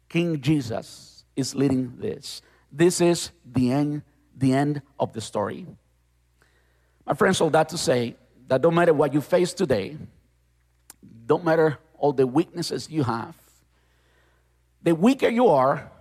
King 0.09 0.41
Jesus 0.41 1.23
is 1.35 1.53
leading 1.53 1.97
this. 1.97 2.41
This 2.71 2.99
is 3.01 3.31
the 3.45 3.71
end, 3.71 4.01
the 4.35 4.53
end 4.53 4.81
of 4.99 5.13
the 5.13 5.21
story. 5.21 5.67
My 7.05 7.13
friends, 7.13 7.41
all 7.41 7.49
that 7.51 7.69
to 7.69 7.77
say, 7.77 8.15
that 8.53 8.61
don't 8.61 8.75
matter 8.75 8.93
what 8.93 9.15
you 9.15 9.19
face 9.19 9.51
today, 9.51 9.97
don't 11.25 11.43
matter 11.43 11.79
all 11.97 12.13
the 12.13 12.27
weaknesses 12.27 12.87
you 12.87 13.01
have, 13.01 13.35
the 14.83 14.93
weaker 14.93 15.27
you 15.27 15.47
are, 15.47 15.91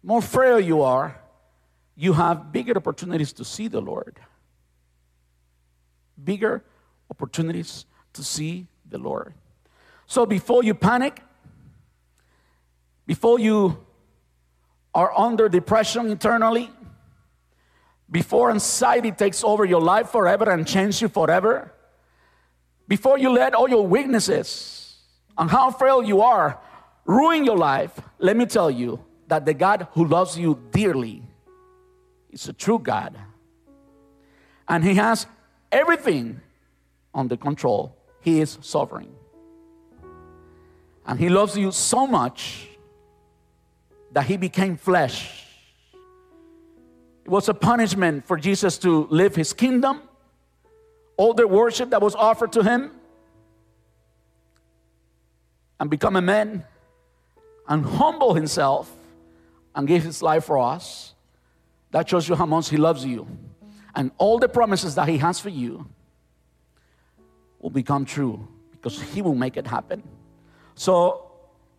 more 0.00 0.22
frail 0.22 0.60
you 0.60 0.82
are, 0.82 1.20
you 1.96 2.12
have 2.12 2.52
bigger 2.52 2.76
opportunities 2.76 3.32
to 3.32 3.44
see 3.44 3.66
the 3.66 3.80
Lord. 3.80 4.20
Bigger 6.22 6.62
opportunities 7.10 7.84
to 8.12 8.22
see 8.22 8.68
the 8.88 8.98
Lord. 8.98 9.34
So 10.06 10.24
before 10.24 10.62
you 10.62 10.74
panic, 10.74 11.20
before 13.06 13.40
you 13.40 13.84
are 14.94 15.12
under 15.18 15.48
depression 15.48 16.06
internally, 16.12 16.70
before 18.12 18.50
anxiety 18.50 19.10
takes 19.10 19.42
over 19.42 19.64
your 19.64 19.80
life 19.80 20.10
forever 20.10 20.50
and 20.50 20.66
changes 20.66 21.00
you 21.00 21.08
forever, 21.08 21.72
before 22.86 23.18
you 23.18 23.30
let 23.30 23.54
all 23.54 23.70
your 23.70 23.86
weaknesses 23.86 24.96
and 25.38 25.50
how 25.50 25.70
frail 25.70 26.02
you 26.02 26.20
are 26.20 26.60
ruin 27.06 27.44
your 27.44 27.56
life, 27.56 27.98
let 28.18 28.36
me 28.36 28.44
tell 28.44 28.70
you 28.70 29.02
that 29.28 29.46
the 29.46 29.54
God 29.54 29.88
who 29.92 30.04
loves 30.04 30.38
you 30.38 30.60
dearly 30.70 31.22
is 32.30 32.48
a 32.48 32.52
true 32.52 32.78
God. 32.78 33.16
And 34.68 34.84
He 34.84 34.94
has 34.94 35.26
everything 35.72 36.40
under 37.14 37.36
control. 37.38 37.96
He 38.20 38.42
is 38.42 38.58
sovereign. 38.60 39.14
And 41.06 41.18
He 41.18 41.30
loves 41.30 41.56
you 41.56 41.72
so 41.72 42.06
much 42.06 42.68
that 44.12 44.26
He 44.26 44.36
became 44.36 44.76
flesh 44.76 45.41
was 47.26 47.48
a 47.48 47.54
punishment 47.54 48.26
for 48.26 48.36
Jesus 48.36 48.78
to 48.78 49.06
live 49.10 49.34
his 49.34 49.52
kingdom, 49.52 50.02
all 51.16 51.34
the 51.34 51.46
worship 51.46 51.90
that 51.90 52.00
was 52.00 52.14
offered 52.14 52.52
to 52.52 52.62
him, 52.62 52.90
and 55.78 55.90
become 55.90 56.16
a 56.16 56.22
man 56.22 56.64
and 57.68 57.84
humble 57.84 58.34
himself 58.34 58.90
and 59.74 59.86
give 59.88 60.02
his 60.02 60.22
life 60.22 60.44
for 60.44 60.58
us. 60.58 61.14
That 61.90 62.08
shows 62.08 62.28
you 62.28 62.34
how 62.34 62.46
much 62.46 62.70
he 62.70 62.76
loves 62.76 63.04
you. 63.04 63.26
And 63.94 64.10
all 64.18 64.38
the 64.38 64.48
promises 64.48 64.94
that 64.94 65.08
he 65.08 65.18
has 65.18 65.38
for 65.38 65.50
you 65.50 65.86
will 67.60 67.70
become 67.70 68.04
true 68.04 68.48
because 68.72 69.00
he 69.00 69.22
will 69.22 69.34
make 69.34 69.56
it 69.56 69.66
happen. 69.66 70.02
So, 70.74 71.30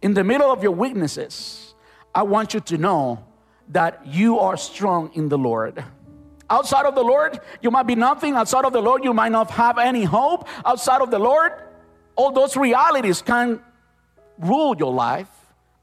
in 0.01 0.13
the 0.13 0.23
middle 0.23 0.51
of 0.51 0.61
your 0.61 0.71
weaknesses, 0.71 1.73
I 2.13 2.23
want 2.23 2.53
you 2.53 2.59
to 2.59 2.77
know 2.77 3.25
that 3.69 4.05
you 4.05 4.39
are 4.39 4.57
strong 4.57 5.11
in 5.13 5.29
the 5.29 5.37
Lord. 5.37 5.83
Outside 6.49 6.85
of 6.85 6.95
the 6.95 7.03
Lord, 7.03 7.39
you 7.61 7.71
might 7.71 7.87
be 7.87 7.95
nothing. 7.95 8.35
Outside 8.35 8.65
of 8.65 8.73
the 8.73 8.81
Lord, 8.81 9.03
you 9.03 9.13
might 9.13 9.31
not 9.31 9.49
have 9.51 9.77
any 9.77 10.03
hope. 10.03 10.47
Outside 10.65 11.01
of 11.01 11.09
the 11.09 11.19
Lord, 11.19 11.53
all 12.15 12.31
those 12.31 12.55
realities 12.55 13.21
can 13.21 13.61
rule 14.37 14.75
your 14.77 14.93
life. 14.93 15.29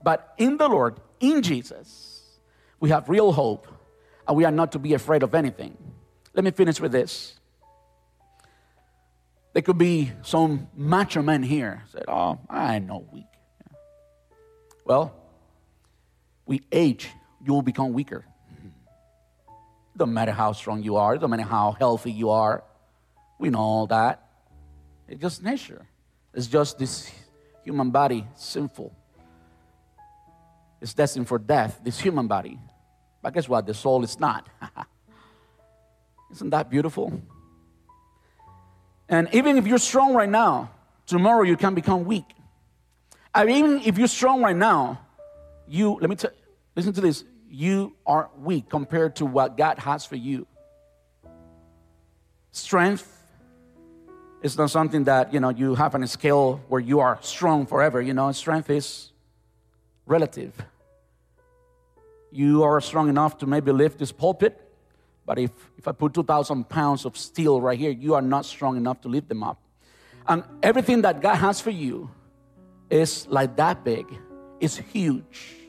But 0.03 0.35
in 0.39 0.57
the 0.57 0.69
Lord, 0.69 1.01
in 1.19 1.43
Jesus, 1.43 2.23
we 2.79 2.91
have 2.91 3.09
real 3.09 3.33
hope 3.33 3.67
and 4.27 4.37
we 4.37 4.45
are 4.45 4.53
not 4.53 4.73
to 4.73 4.79
be 4.79 4.95
afraid 4.95 5.23
of 5.23 5.35
anything. 5.35 5.77
Let 6.35 6.45
me 6.45 6.53
finish 6.53 6.81
with 6.81 6.93
this. 6.93 7.35
There 9.53 9.63
could 9.63 9.79
be 9.79 10.13
some 10.23 10.69
macho 10.77 11.23
men 11.23 11.43
here 11.43 11.83
said, 11.91 12.05
"Oh, 12.07 12.39
I 12.49 12.79
know 12.79 13.05
weak." 13.13 13.27
Well, 14.85 15.13
we 16.47 16.63
age 16.71 17.11
you 17.45 17.53
will 17.53 17.63
become 17.63 17.93
weaker. 17.93 18.25
It 19.95 19.99
doesn't 19.99 20.15
matter 20.15 20.33
how 20.33 20.53
strong 20.53 20.83
you 20.83 20.97
are, 20.97 21.15
it 21.15 21.19
doesn't 21.19 21.31
matter 21.31 21.43
how 21.43 21.73
healthy 21.73 22.13
you 22.13 22.31
are. 22.31 22.65
We 23.39 23.51
know 23.51 23.59
all 23.59 23.87
that. 23.87 24.23
It's 25.09 25.21
just 25.21 25.43
nature. 25.43 25.87
It's 26.35 26.47
just 26.47 26.79
this 26.79 27.11
human 27.65 27.91
body, 27.91 28.27
sinful. 28.37 28.95
It's 30.81 30.95
destined 30.95 31.29
for 31.29 31.39
death, 31.39 31.81
this 31.83 31.99
human 31.99 32.27
body. 32.27 32.59
But 33.23 33.35
guess 33.35 33.49
what? 33.49 33.67
The 33.67 33.75
soul 33.75 34.05
is 34.05 34.19
not. 34.19 34.49
Isn't 36.33 36.51
that 36.51 36.71
beautiful? 36.71 37.21
And 39.09 39.29
even 39.33 39.57
if 39.57 39.67
you're 39.67 39.79
strong 39.79 40.15
right 40.15 40.29
now, 40.29 40.71
tomorrow 41.07 41.43
you 41.43 41.57
can 41.57 41.75
become 41.75 42.05
weak. 42.05 42.25
And 43.35 43.51
even 43.51 43.81
if 43.85 43.99
you're 43.99 44.09
strong 44.09 44.43
right 44.43 44.57
now, 44.57 45.01
you, 45.67 45.99
let 46.01 46.09
me 46.09 46.17
tell 46.17 46.31
Listen 46.77 46.93
to 46.93 47.01
this. 47.01 47.25
You 47.49 47.97
are 48.07 48.31
weak 48.39 48.69
compared 48.69 49.17
to 49.17 49.27
what 49.27 49.57
God 49.57 49.79
has 49.79 50.05
for 50.05 50.17
you. 50.17 50.47
Strength 52.53 53.21
is 54.43 54.57
not 54.57 54.71
something 54.71 55.05
that, 55.05 55.33
you 55.33 55.41
know, 55.41 55.51
you 55.51 55.75
have 55.75 55.95
on 55.95 56.03
a 56.03 56.07
scale 56.07 56.61
where 56.69 56.81
you 56.81 57.01
are 57.01 57.19
strong 57.23 57.67
forever. 57.67 58.01
You 58.01 58.15
know, 58.15 58.31
strength 58.33 58.71
is 58.71 59.13
relative. 60.07 60.55
You 62.33 62.63
are 62.63 62.81
strong 62.81 63.09
enough 63.09 63.39
to 63.39 63.47
maybe 63.47 63.73
lift 63.73 63.99
this 63.99 64.13
pulpit, 64.13 64.59
but 65.27 65.39
if, 65.39 65.51
if 65.77 65.89
I 65.89 65.93
put 65.93 66.15
2,000 66.15 66.69
pounds 66.69 67.05
of 67.05 67.17
steel 67.17 67.61
right 67.61 67.79
here, 67.79 67.91
you 67.91 68.15
are 68.15 68.23
not 68.23 68.45
strong 68.45 68.77
enough 68.77 69.01
to 69.03 69.09
lift 69.09 69.29
them 69.29 69.43
up. 69.43 69.61
And 70.27 70.45
everything 70.63 71.03
that 71.03 71.21
God 71.21 71.37
has 71.37 71.61
for 71.61 71.71
you 71.71 72.11
is 72.89 73.27
like 73.29 73.57
that 73.57 73.85
big, 73.85 74.07
it's 74.61 74.77
huge. 74.77 75.60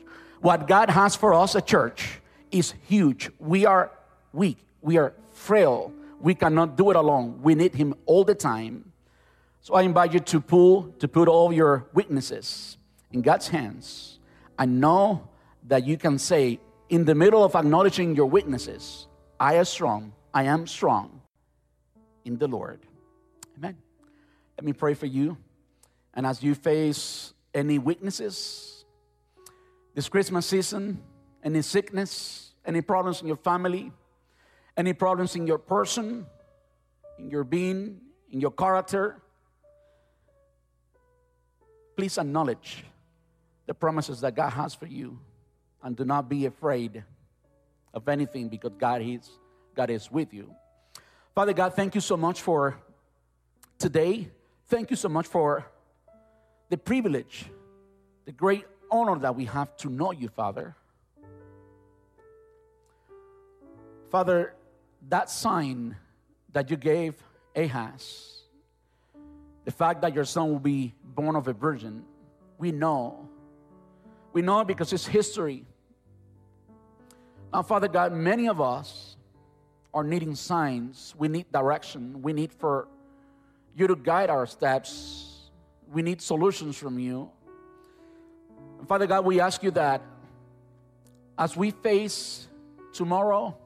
What 0.42 0.66
God 0.66 0.90
has 0.90 1.14
for 1.14 1.34
us, 1.34 1.54
a 1.54 1.60
church, 1.60 2.20
is 2.50 2.74
huge. 2.88 3.30
We 3.38 3.64
are 3.64 3.92
weak, 4.32 4.58
we 4.80 4.98
are 4.98 5.14
frail, 5.30 5.92
we 6.20 6.34
cannot 6.34 6.76
do 6.76 6.90
it 6.90 6.96
alone. 6.96 7.40
We 7.42 7.54
need 7.54 7.76
Him 7.76 7.94
all 8.06 8.24
the 8.24 8.34
time. 8.34 8.90
So 9.60 9.74
I 9.74 9.82
invite 9.82 10.12
you 10.12 10.18
to 10.18 10.40
pull, 10.40 10.92
to 10.98 11.06
put 11.06 11.28
all 11.28 11.52
your 11.52 11.86
weaknesses 11.94 12.76
in 13.12 13.22
God's 13.22 13.46
hands. 13.46 14.18
I 14.58 14.66
know 14.66 15.28
that 15.68 15.86
you 15.86 15.96
can 15.96 16.18
say, 16.18 16.58
in 16.88 17.04
the 17.04 17.14
middle 17.14 17.44
of 17.44 17.54
acknowledging 17.54 18.16
your 18.16 18.26
weaknesses, 18.26 19.06
I 19.38 19.54
am 19.54 19.64
strong, 19.64 20.12
I 20.34 20.44
am 20.44 20.66
strong 20.66 21.20
in 22.24 22.36
the 22.36 22.48
Lord. 22.48 22.80
Amen. 23.56 23.76
Let 24.58 24.64
me 24.64 24.72
pray 24.72 24.94
for 24.94 25.06
you. 25.06 25.36
And 26.14 26.26
as 26.26 26.42
you 26.42 26.56
face 26.56 27.32
any 27.54 27.78
weaknesses 27.78 28.71
this 29.94 30.08
Christmas 30.08 30.46
season, 30.46 31.02
any 31.42 31.62
sickness, 31.62 32.52
any 32.64 32.80
problems 32.80 33.20
in 33.20 33.26
your 33.26 33.36
family, 33.36 33.92
any 34.76 34.92
problems 34.92 35.36
in 35.36 35.46
your 35.46 35.58
person, 35.58 36.26
in 37.18 37.30
your 37.30 37.44
being, 37.44 38.00
in 38.30 38.40
your 38.40 38.50
character, 38.50 39.20
please 41.96 42.16
acknowledge 42.16 42.84
the 43.66 43.74
promises 43.74 44.20
that 44.22 44.34
God 44.34 44.50
has 44.50 44.74
for 44.74 44.86
you 44.86 45.18
and 45.82 45.96
do 45.96 46.04
not 46.04 46.28
be 46.28 46.46
afraid 46.46 47.04
of 47.92 48.08
anything 48.08 48.48
because 48.48 48.72
God 48.78 49.02
is, 49.02 49.30
God 49.74 49.90
is 49.90 50.10
with 50.10 50.32
you. 50.32 50.54
Father 51.34 51.52
God, 51.52 51.74
thank 51.74 51.94
you 51.94 52.00
so 52.00 52.16
much 52.16 52.40
for 52.40 52.76
today. 53.78 54.28
Thank 54.68 54.90
you 54.90 54.96
so 54.96 55.08
much 55.08 55.26
for 55.26 55.66
the 56.70 56.78
privilege, 56.78 57.46
the 58.24 58.32
great 58.32 58.64
honor 58.92 59.18
that 59.18 59.34
we 59.34 59.46
have 59.46 59.76
to 59.78 59.88
know 59.88 60.12
you, 60.12 60.28
Father. 60.28 60.76
Father, 64.10 64.54
that 65.08 65.30
sign 65.30 65.96
that 66.52 66.70
you 66.70 66.76
gave 66.76 67.14
Ahaz, 67.56 68.42
the 69.64 69.70
fact 69.70 70.02
that 70.02 70.14
your 70.14 70.24
son 70.24 70.50
will 70.50 70.58
be 70.58 70.94
born 71.02 71.34
of 71.34 71.48
a 71.48 71.52
virgin, 71.52 72.04
we 72.58 72.70
know. 72.72 73.28
We 74.32 74.42
know 74.42 74.64
because 74.64 74.92
it's 74.92 75.06
history. 75.06 75.64
Now, 77.52 77.62
Father 77.62 77.88
God, 77.88 78.12
many 78.12 78.48
of 78.48 78.60
us 78.60 79.16
are 79.94 80.04
needing 80.04 80.34
signs. 80.34 81.14
We 81.18 81.28
need 81.28 81.50
direction. 81.52 82.22
We 82.22 82.32
need 82.32 82.52
for 82.52 82.88
you 83.74 83.86
to 83.86 83.96
guide 83.96 84.30
our 84.30 84.46
steps. 84.46 85.50
We 85.92 86.02
need 86.02 86.22
solutions 86.22 86.76
from 86.76 86.98
you. 86.98 87.30
Father 88.86 89.06
God, 89.06 89.24
we 89.24 89.40
ask 89.40 89.62
you 89.62 89.70
that 89.72 90.02
as 91.38 91.56
we 91.56 91.70
face 91.70 92.48
tomorrow, 92.92 93.56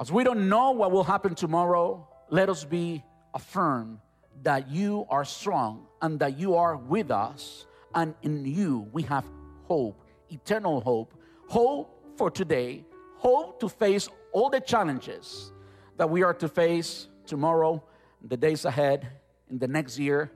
as 0.00 0.10
we 0.10 0.24
don't 0.24 0.48
know 0.48 0.70
what 0.72 0.90
will 0.90 1.04
happen 1.04 1.34
tomorrow, 1.34 2.06
let 2.30 2.48
us 2.48 2.64
be 2.64 3.04
affirmed 3.34 3.98
that 4.42 4.70
you 4.70 5.06
are 5.10 5.24
strong 5.24 5.86
and 6.00 6.18
that 6.20 6.38
you 6.38 6.56
are 6.56 6.76
with 6.76 7.10
us, 7.10 7.66
and 7.94 8.14
in 8.22 8.44
you 8.44 8.88
we 8.92 9.02
have 9.02 9.24
hope, 9.64 10.02
eternal 10.30 10.80
hope, 10.80 11.14
hope 11.46 12.16
for 12.16 12.30
today, 12.30 12.84
hope 13.16 13.60
to 13.60 13.68
face 13.68 14.08
all 14.32 14.50
the 14.50 14.60
challenges 14.60 15.52
that 15.98 16.08
we 16.08 16.22
are 16.22 16.34
to 16.34 16.48
face 16.48 17.06
tomorrow, 17.26 17.82
the 18.26 18.36
days 18.36 18.64
ahead, 18.64 19.06
in 19.50 19.58
the 19.58 19.68
next 19.68 19.98
year, 19.98 20.32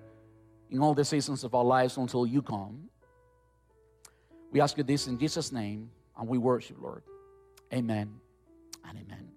in 0.70 0.80
all 0.80 0.94
the 0.94 1.04
seasons 1.04 1.42
of 1.42 1.54
our 1.54 1.64
lives 1.64 1.96
until 1.96 2.26
you 2.26 2.42
come. 2.42 2.88
We 4.52 4.60
ask 4.60 4.76
you 4.76 4.84
this 4.84 5.06
in 5.06 5.18
Jesus' 5.18 5.52
name, 5.52 5.90
and 6.18 6.28
we 6.28 6.38
worship, 6.38 6.76
Lord. 6.80 7.02
Amen 7.72 8.14
and 8.88 8.98
amen. 8.98 9.35